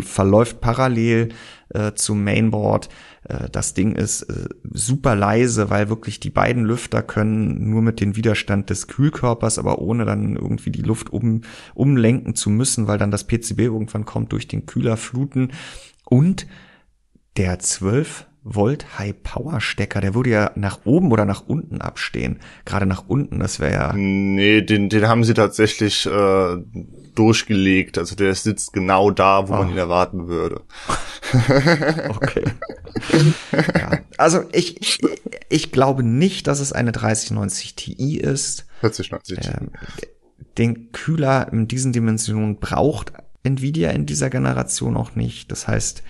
[0.00, 1.30] verläuft parallel
[1.70, 2.88] äh, zum Mainboard.
[3.28, 8.00] Äh, das Ding ist äh, super leise, weil wirklich die beiden Lüfter können nur mit
[8.00, 11.42] dem Widerstand des Kühlkörpers, aber ohne dann irgendwie die Luft um,
[11.74, 15.52] umlenken zu müssen, weil dann das PCB irgendwann kommt durch den Kühler fluten.
[16.04, 16.46] Und
[17.36, 22.40] der 12 Volt High Power Stecker, der würde ja nach oben oder nach unten abstehen.
[22.64, 23.92] Gerade nach unten, das wäre ja.
[23.94, 26.56] Nee, den, den haben sie tatsächlich äh,
[27.14, 27.98] durchgelegt.
[27.98, 29.56] Also der sitzt genau da, wo oh.
[29.58, 30.62] man ihn erwarten würde.
[32.08, 32.44] okay.
[33.52, 33.98] ja.
[34.16, 34.98] Also ich, ich,
[35.50, 38.66] ich glaube nicht, dass es eine 3090 Ti ist.
[38.80, 39.50] 4090 Ti.
[39.50, 39.70] Ähm,
[40.56, 45.52] den Kühler in diesen Dimensionen braucht Nvidia in dieser Generation auch nicht.
[45.52, 46.02] Das heißt,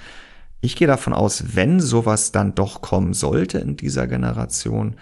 [0.60, 4.96] ich gehe davon aus, wenn sowas dann doch kommen sollte in dieser Generation,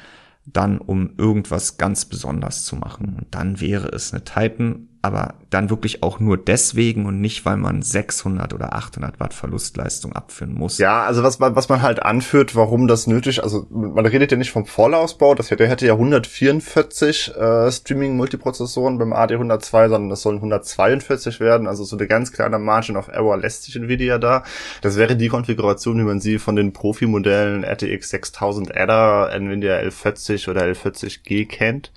[0.44, 3.16] dann um irgendwas ganz besonders zu machen.
[3.18, 7.56] Und dann wäre es eine Titan aber dann wirklich auch nur deswegen und nicht, weil
[7.56, 10.78] man 600 oder 800 Watt Verlustleistung abführen muss.
[10.78, 14.36] Ja, also was man, was man halt anführt, warum das nötig, also man redet ja
[14.36, 20.36] nicht vom Vollausbau, das hätte, hätte ja 144 äh, Streaming-Multiprozessoren beim AD102, sondern das sollen
[20.36, 24.42] 142 werden, also so eine ganz kleine Margin of Error lässt sich Nvidia da.
[24.82, 30.50] Das wäre die Konfiguration, wie man sie von den Profi-Modellen RTX 6000 Adder, Nvidia L40
[30.50, 31.92] oder L40G kennt.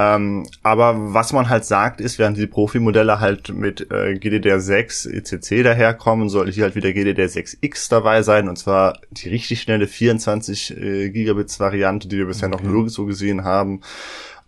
[0.00, 5.64] Ähm, aber was man halt sagt, ist, während die Profi-Modelle halt mit äh, GDDR6 ECC
[5.64, 11.10] daherkommen, soll hier halt wieder GDDR6X dabei sein, und zwar die richtig schnelle 24 äh,
[11.10, 12.62] Gigabits Variante, die wir bisher okay.
[12.62, 13.80] noch nirgendwo gesehen haben.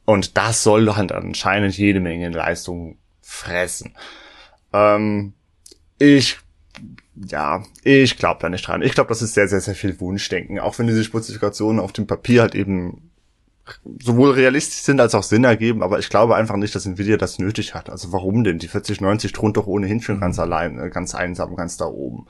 [0.04, 3.96] Und das soll halt anscheinend jede Menge Leistung fressen.
[4.72, 5.32] Ähm,
[5.98, 6.38] ich
[7.28, 8.82] ja, ich glaube da nicht dran.
[8.82, 10.60] Ich glaube, das ist sehr, sehr, sehr viel Wunschdenken.
[10.60, 13.09] Auch wenn diese Spezifikationen auf dem Papier halt eben
[14.00, 17.38] sowohl realistisch sind als auch Sinn ergeben, aber ich glaube einfach nicht, dass Nvidia das
[17.38, 17.90] nötig hat.
[17.90, 18.58] Also warum denn?
[18.58, 22.26] Die 4090 thront doch ohnehin schon ganz allein, äh, ganz einsam, ganz da oben.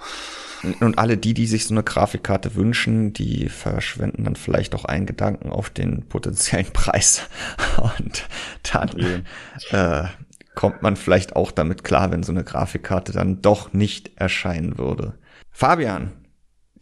[0.81, 5.07] Und alle die, die sich so eine Grafikkarte wünschen, die verschwenden dann vielleicht auch einen
[5.07, 7.23] Gedanken auf den potenziellen Preis.
[7.79, 8.29] Und
[8.71, 9.25] dann
[9.71, 10.09] äh,
[10.55, 15.15] kommt man vielleicht auch damit klar, wenn so eine Grafikkarte dann doch nicht erscheinen würde.
[15.51, 16.13] Fabian,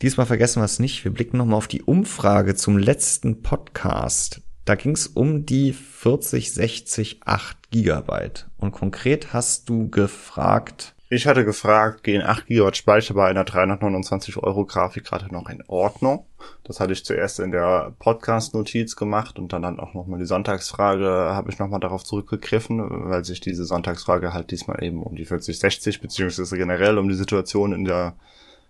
[0.02, 1.04] diesmal vergessen wir es nicht.
[1.04, 4.42] Wir blicken nochmal auf die Umfrage zum letzten Podcast.
[4.68, 8.48] Da ging es um die 4060 8 Gigabyte.
[8.58, 10.94] Und konkret hast du gefragt.
[11.08, 16.26] Ich hatte gefragt, gehen 8 Gigabyte Speicher bei einer 329 Euro Grafikkarte noch in Ordnung?
[16.64, 21.06] Das hatte ich zuerst in der Podcast-Notiz gemacht und dann, dann auch nochmal die Sonntagsfrage
[21.06, 26.02] habe ich nochmal darauf zurückgegriffen, weil sich diese Sonntagsfrage halt diesmal eben um die 4060
[26.02, 28.16] beziehungsweise generell um die Situation in der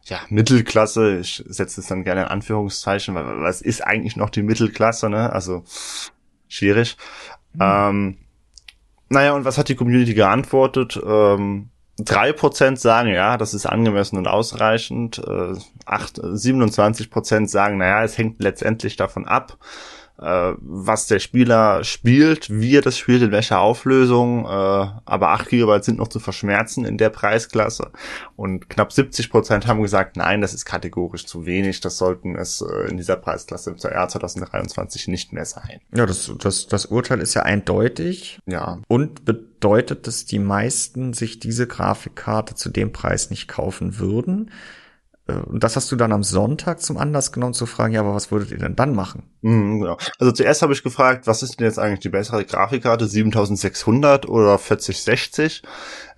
[0.08, 4.42] ja, Mittelklasse, ich setze es dann gerne in Anführungszeichen, weil was ist eigentlich noch die
[4.42, 5.32] Mittelklasse, ne?
[5.32, 5.64] Also
[6.48, 6.96] schwierig.
[7.54, 7.60] Mhm.
[7.60, 8.18] Ähm,
[9.10, 11.00] naja, und was hat die Community geantwortet?
[11.04, 15.18] Ähm, 3% sagen, ja, das ist angemessen und ausreichend.
[15.18, 15.54] Äh,
[15.86, 19.58] 8, 27% sagen, naja, es hängt letztendlich davon ab,
[20.20, 24.44] äh, was der Spieler spielt, wie er das spielt, in welcher Auflösung.
[24.44, 27.90] Äh, aber 8 GB sind noch zu verschmerzen in der Preisklasse.
[28.36, 31.80] Und knapp 70 Prozent haben gesagt, nein, das ist kategorisch zu wenig.
[31.80, 35.80] Das sollten es äh, in dieser Preisklasse im Jahr 2023 nicht mehr sein.
[35.94, 38.40] Ja, das, das, das Urteil ist ja eindeutig.
[38.46, 38.80] Ja.
[38.88, 44.50] Und bedeutet, dass die meisten sich diese Grafikkarte zu dem Preis nicht kaufen würden.
[45.28, 48.14] Äh, und das hast du dann am Sonntag zum Anlass genommen zu fragen, ja, aber
[48.14, 49.24] was würdet ihr denn dann machen?
[49.42, 49.96] Mhm, genau.
[50.18, 54.58] Also zuerst habe ich gefragt, was ist denn jetzt eigentlich die bessere Grafikkarte, 7600 oder
[54.58, 55.62] 4060?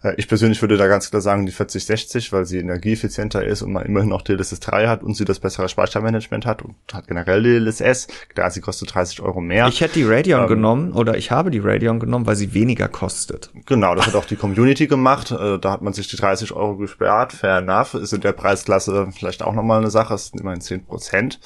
[0.02, 3.72] Äh, ich persönlich würde da ganz klar sagen, die 4060, weil sie energieeffizienter ist und
[3.72, 7.42] man immerhin noch DLSS 3 hat und sie das bessere Speichermanagement hat und hat generell
[7.42, 8.08] DLSS.
[8.34, 9.68] Klar, sie kostet 30 Euro mehr.
[9.68, 12.88] Ich hätte die Radeon ähm, genommen oder ich habe die Radeon genommen, weil sie weniger
[12.88, 13.50] kostet.
[13.66, 15.30] Genau, das hat auch die Community gemacht.
[15.30, 17.32] Äh, da hat man sich die 30 Euro gesperrt.
[17.32, 17.94] Fair enough.
[17.94, 20.14] Ist in der Preisklasse vielleicht auch nochmal eine Sache.
[20.14, 21.40] Es sind immerhin 10 Prozent.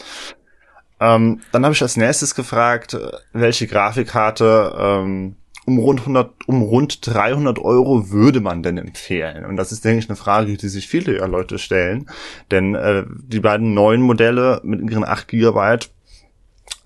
[1.00, 5.36] Ähm, dann habe ich als nächstes gefragt, äh, welche Grafikkarte ähm,
[5.66, 9.44] um rund 100, um rund 300 Euro würde man denn empfehlen?
[9.44, 12.10] Und das ist, denke ich, eine Frage, die sich viele Leute stellen.
[12.50, 15.90] Denn äh, die beiden neuen Modelle mit ihren 8 Gigabyte,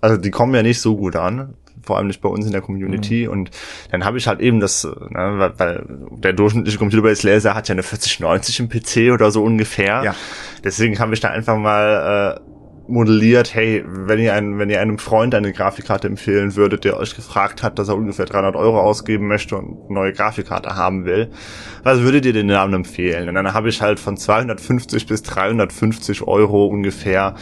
[0.01, 1.55] also die kommen ja nicht so gut an
[1.89, 3.25] vor allem nicht bei uns in der Community.
[3.25, 3.31] Mhm.
[3.31, 3.51] Und
[3.91, 5.85] dann habe ich halt eben das, ne, weil, weil
[6.17, 10.03] der durchschnittliche Computer-Based Laser hat ja eine 4090 im PC oder so ungefähr.
[10.03, 10.15] Ja.
[10.63, 12.48] Deswegen habe ich da einfach mal äh,
[12.89, 17.15] modelliert, hey, wenn ihr, einen, wenn ihr einem Freund eine Grafikkarte empfehlen würdet, der euch
[17.15, 21.29] gefragt hat, dass er ungefähr 300 Euro ausgeben möchte und eine neue Grafikkarte haben will,
[21.83, 23.29] was würdet ihr den Namen empfehlen?
[23.29, 27.35] Und dann habe ich halt von 250 bis 350 Euro ungefähr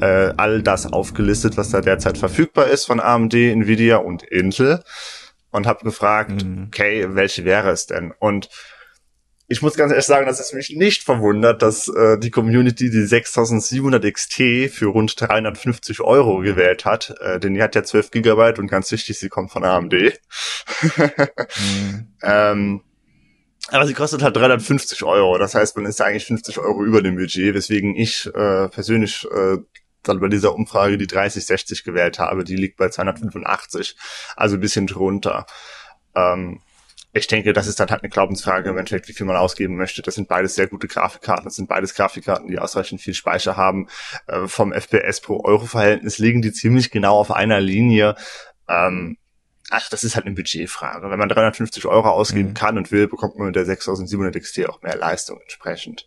[0.00, 4.82] äh, all das aufgelistet, was da derzeit verfügbar ist von AMD, Nvidia und Intel
[5.50, 6.64] und habe gefragt, mhm.
[6.66, 8.12] okay, welche wäre es denn?
[8.18, 8.48] Und
[9.46, 13.04] ich muss ganz ehrlich sagen, dass es mich nicht verwundert, dass äh, die Community die
[13.04, 14.34] 6700 XT
[14.70, 17.14] für rund 350 Euro gewählt hat.
[17.20, 19.92] Äh, denn die hat ja 12 Gigabyte und ganz wichtig, sie kommt von AMD.
[19.92, 22.08] mhm.
[22.22, 22.82] ähm,
[23.68, 25.38] aber sie kostet halt 350 Euro.
[25.38, 29.26] Das heißt, man ist ja eigentlich 50 Euro über dem Budget, weswegen ich äh, persönlich
[29.30, 29.58] äh,
[30.02, 32.44] dann bei dieser Umfrage die 3060 gewählt habe.
[32.44, 33.96] Die liegt bei 285,
[34.36, 35.46] also ein bisschen drunter.
[36.14, 36.60] Ähm,
[37.16, 40.02] ich denke, das ist dann halt eine Glaubensfrage im Endeffekt, wie viel man ausgeben möchte.
[40.02, 41.44] Das sind beides sehr gute Grafikkarten.
[41.44, 43.88] Das sind beides Grafikkarten, die ausreichend viel Speicher haben.
[44.26, 48.16] Äh, vom FPS pro Euro Verhältnis liegen die ziemlich genau auf einer Linie.
[48.68, 49.16] Ähm,
[49.70, 51.08] ach, das ist halt eine Budgetfrage.
[51.08, 52.54] Wenn man 350 Euro ausgeben mhm.
[52.54, 56.06] kann und will, bekommt man mit der 6700 XT auch mehr Leistung entsprechend.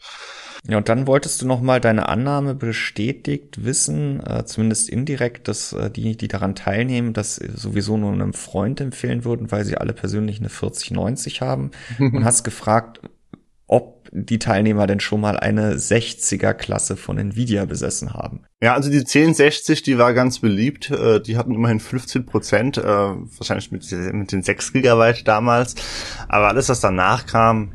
[0.67, 5.73] Ja, und dann wolltest du noch mal deine Annahme bestätigt wissen, äh, zumindest indirekt, dass
[5.73, 9.93] äh, die, die daran teilnehmen, das sowieso nur einem Freund empfehlen würden, weil sie alle
[9.93, 13.01] persönlich eine 4090 haben und hast gefragt,
[13.67, 18.45] ob die Teilnehmer denn schon mal eine 60er Klasse von Nvidia besessen haben.
[18.61, 20.89] Ja, also die 1060, die war ganz beliebt.
[20.89, 25.75] Äh, die hatten immerhin 15 Prozent, äh, wahrscheinlich mit, mit den 6 Gigabyte damals.
[26.29, 27.73] Aber alles, was danach kam,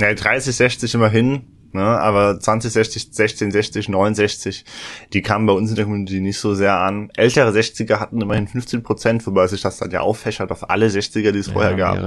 [0.00, 4.64] ja, 3060 immerhin, Ne, aber 2060, 1660, 69,
[5.12, 7.10] die kamen bei uns in der Community nicht so sehr an.
[7.14, 11.30] Ältere 60er hatten immerhin 15 Prozent, wobei sich das dann ja auffächert auf alle 60er,
[11.30, 11.98] die es ja, vorher gab.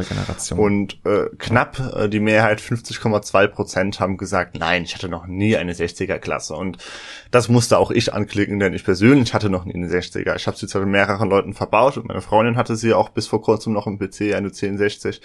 [0.57, 5.55] Und äh, knapp äh, die Mehrheit, 50,2 Prozent, haben gesagt, nein, ich hatte noch nie
[5.55, 6.55] eine 60er-Klasse.
[6.55, 6.79] Und
[7.29, 10.35] das musste auch ich anklicken, denn ich persönlich hatte noch nie eine 60er.
[10.35, 13.27] Ich habe sie zwar mit mehreren Leuten verbaut und meine Freundin hatte sie auch bis
[13.27, 15.21] vor kurzem noch im PC, eine 1060,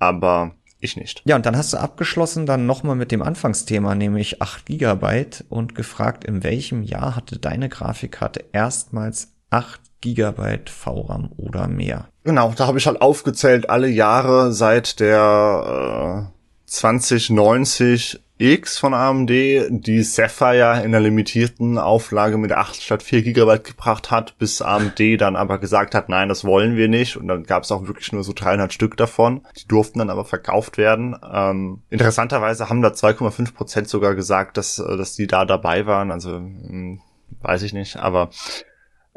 [0.00, 1.22] aber ich nicht.
[1.24, 5.74] Ja, und dann hast du abgeschlossen dann nochmal mit dem Anfangsthema, nämlich 8 Gigabyte und
[5.74, 12.08] gefragt, in welchem Jahr hatte deine Grafikkarte erstmals 8 Gigabyte VRAM oder mehr?
[12.24, 16.32] Genau, da habe ich halt aufgezählt alle Jahre seit der
[16.68, 23.22] äh, 2090 X von AMD, die Sapphire in der limitierten Auflage mit 8 statt 4
[23.22, 27.16] GB gebracht hat, bis AMD dann aber gesagt hat, nein, das wollen wir nicht.
[27.16, 29.44] Und dann gab es auch wirklich nur so 300 Stück davon.
[29.56, 31.16] Die durften dann aber verkauft werden.
[31.28, 36.12] Ähm, interessanterweise haben da 2,5 Prozent sogar gesagt, dass, äh, dass die da dabei waren.
[36.12, 37.00] Also hm,
[37.42, 38.30] weiß ich nicht, aber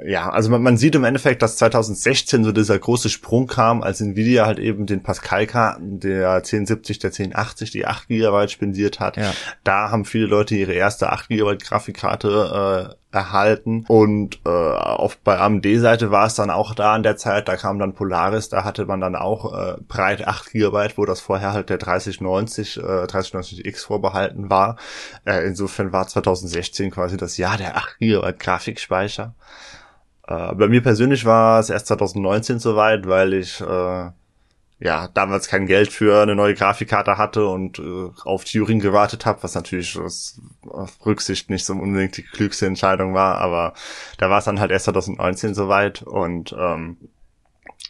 [0.05, 4.01] ja, also man, man sieht im Endeffekt, dass 2016 so dieser große Sprung kam, als
[4.01, 9.17] Nvidia halt eben den Pascal-Karten der 1070, der 1080, die 8 GB spendiert hat.
[9.17, 9.33] Ja.
[9.63, 15.37] Da haben viele Leute ihre erste 8 GB Grafikkarte äh, erhalten und äh, auf bei
[15.37, 18.85] AMD-Seite war es dann auch da in der Zeit, da kam dann Polaris, da hatte
[18.85, 23.85] man dann auch äh, breit 8 GB, wo das vorher halt der 3090, äh, 3090X
[23.85, 24.77] vorbehalten war.
[25.25, 29.35] Äh, insofern war 2016 quasi das Jahr der 8 GB Grafikspeicher.
[30.31, 34.11] Äh, bei mir persönlich war es erst 2019 soweit, weil ich äh,
[34.79, 39.43] ja damals kein Geld für eine neue Grafikkarte hatte und äh, auf Turing gewartet habe,
[39.43, 43.73] was natürlich aus, aus Rücksicht nicht so unbedingt die klügste Entscheidung war, aber
[44.17, 46.97] da war es dann halt erst 2019 soweit und ähm,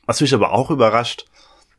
[0.06, 1.26] was mich aber auch überrascht,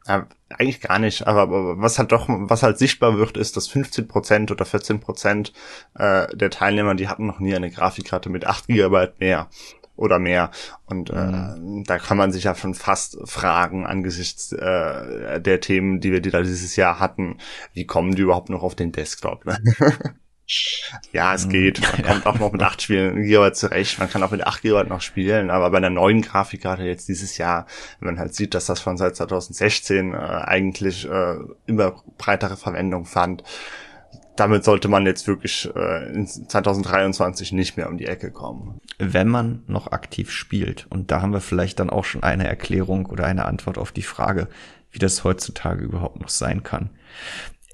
[0.06, 3.70] ja, eigentlich gar nicht, aber, aber was halt doch, was halt sichtbar wird, ist, dass
[3.70, 5.52] 15% oder 14%
[5.94, 9.48] äh, der Teilnehmer, die hatten noch nie eine Grafikkarte mit 8 GB mehr
[9.97, 10.51] oder mehr.
[10.86, 11.85] Und äh, mhm.
[11.85, 16.31] da kann man sich ja schon fast fragen angesichts äh, der Themen, die wir die
[16.31, 17.39] da dieses Jahr hatten,
[17.73, 19.44] wie kommen die überhaupt noch auf den Desktop?
[19.44, 19.59] Ne?
[21.12, 21.51] ja, es mhm.
[21.51, 21.81] geht.
[21.81, 23.98] Man kommt auch noch mit 8 Spielen Gigabyte zurecht.
[23.98, 25.51] Man kann auch mit 8 Gigabyte noch spielen.
[25.51, 27.66] Aber bei einer neuen Grafikkarte jetzt dieses Jahr,
[28.01, 31.36] wenn man halt sieht, dass das von seit 2016 äh, eigentlich äh,
[31.66, 33.44] immer breitere Verwendung fand,
[34.36, 38.78] damit sollte man jetzt wirklich äh, in 2023 nicht mehr um die Ecke kommen.
[38.98, 40.86] Wenn man noch aktiv spielt.
[40.90, 44.02] Und da haben wir vielleicht dann auch schon eine Erklärung oder eine Antwort auf die
[44.02, 44.48] Frage,
[44.90, 46.90] wie das heutzutage überhaupt noch sein kann.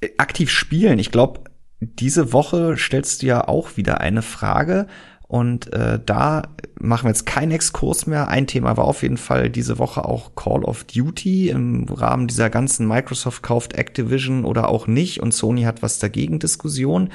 [0.01, 1.43] Äh, aktiv spielen, ich glaube,
[1.81, 4.89] diese Woche stellst du ja auch wieder eine Frage,
[5.29, 6.43] und äh, da
[6.81, 8.29] machen wir jetzt keinen Exkurs mehr.
[8.29, 12.49] Ein Thema war auf jeden Fall diese Woche auch Call of Duty im Rahmen dieser
[12.49, 17.11] ganzen Microsoft kauft Activision oder auch nicht und Sony hat was dagegen Diskussion.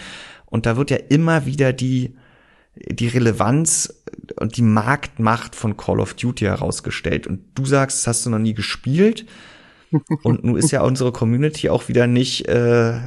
[0.45, 2.15] Und da wird ja immer wieder die
[2.75, 4.03] die Relevanz
[4.39, 7.27] und die Marktmacht von Call of Duty herausgestellt.
[7.27, 9.25] Und du sagst, das hast du noch nie gespielt.
[10.23, 12.99] Und nun ist ja unsere Community auch wieder nicht äh,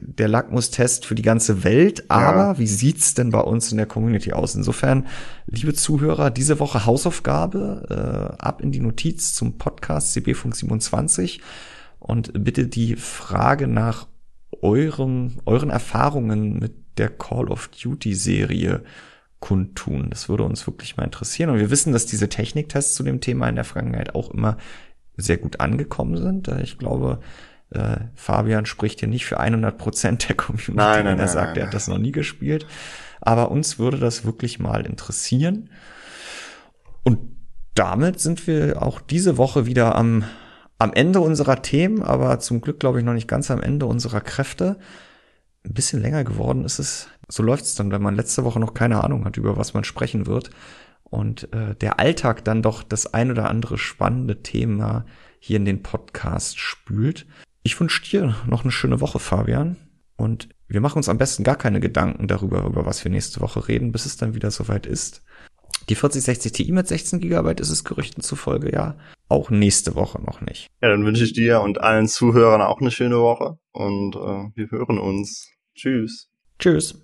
[0.00, 2.10] der Lackmustest für die ganze Welt.
[2.10, 2.58] Aber ja.
[2.58, 4.54] wie sieht's denn bei uns in der Community aus?
[4.54, 5.06] Insofern,
[5.46, 11.40] liebe Zuhörer, diese Woche Hausaufgabe äh, ab in die Notiz zum Podcast CB Funk 27
[11.98, 14.06] und bitte die Frage nach
[14.60, 18.82] euren, euren Erfahrungen mit der Call of Duty Serie
[19.40, 20.08] kundtun.
[20.10, 21.50] Das würde uns wirklich mal interessieren.
[21.50, 24.56] Und wir wissen, dass diese Techniktests zu dem Thema in der Vergangenheit auch immer
[25.16, 26.48] sehr gut angekommen sind.
[26.48, 27.20] Äh, ich glaube,
[27.70, 31.48] äh, Fabian spricht hier nicht für 100 Prozent der Community, nein, nein, wenn er sagt,
[31.48, 32.66] nein, er hat das noch nie gespielt.
[33.20, 35.70] Aber uns würde das wirklich mal interessieren.
[37.04, 37.18] Und
[37.74, 40.24] damit sind wir auch diese Woche wieder am,
[40.78, 44.20] am Ende unserer Themen, aber zum Glück glaube ich noch nicht ganz am Ende unserer
[44.20, 44.78] Kräfte.
[45.64, 48.74] Ein bisschen länger geworden ist es so läuft es dann, wenn man letzte Woche noch
[48.74, 50.50] keine Ahnung hat, über was man sprechen wird.
[51.12, 55.04] Und äh, der Alltag dann doch das ein oder andere spannende Thema
[55.38, 57.26] hier in den Podcast spült.
[57.62, 59.76] Ich wünsche dir noch eine schöne Woche, Fabian.
[60.16, 63.68] Und wir machen uns am besten gar keine Gedanken darüber, über was wir nächste Woche
[63.68, 65.22] reden, bis es dann wieder soweit ist.
[65.90, 68.96] Die 4060 Ti mit 16 GB ist es Gerüchten zufolge ja
[69.28, 70.68] auch nächste Woche noch nicht.
[70.80, 74.70] Ja, dann wünsche ich dir und allen Zuhörern auch eine schöne Woche und äh, wir
[74.70, 75.50] hören uns.
[75.74, 76.30] Tschüss.
[76.58, 77.01] Tschüss.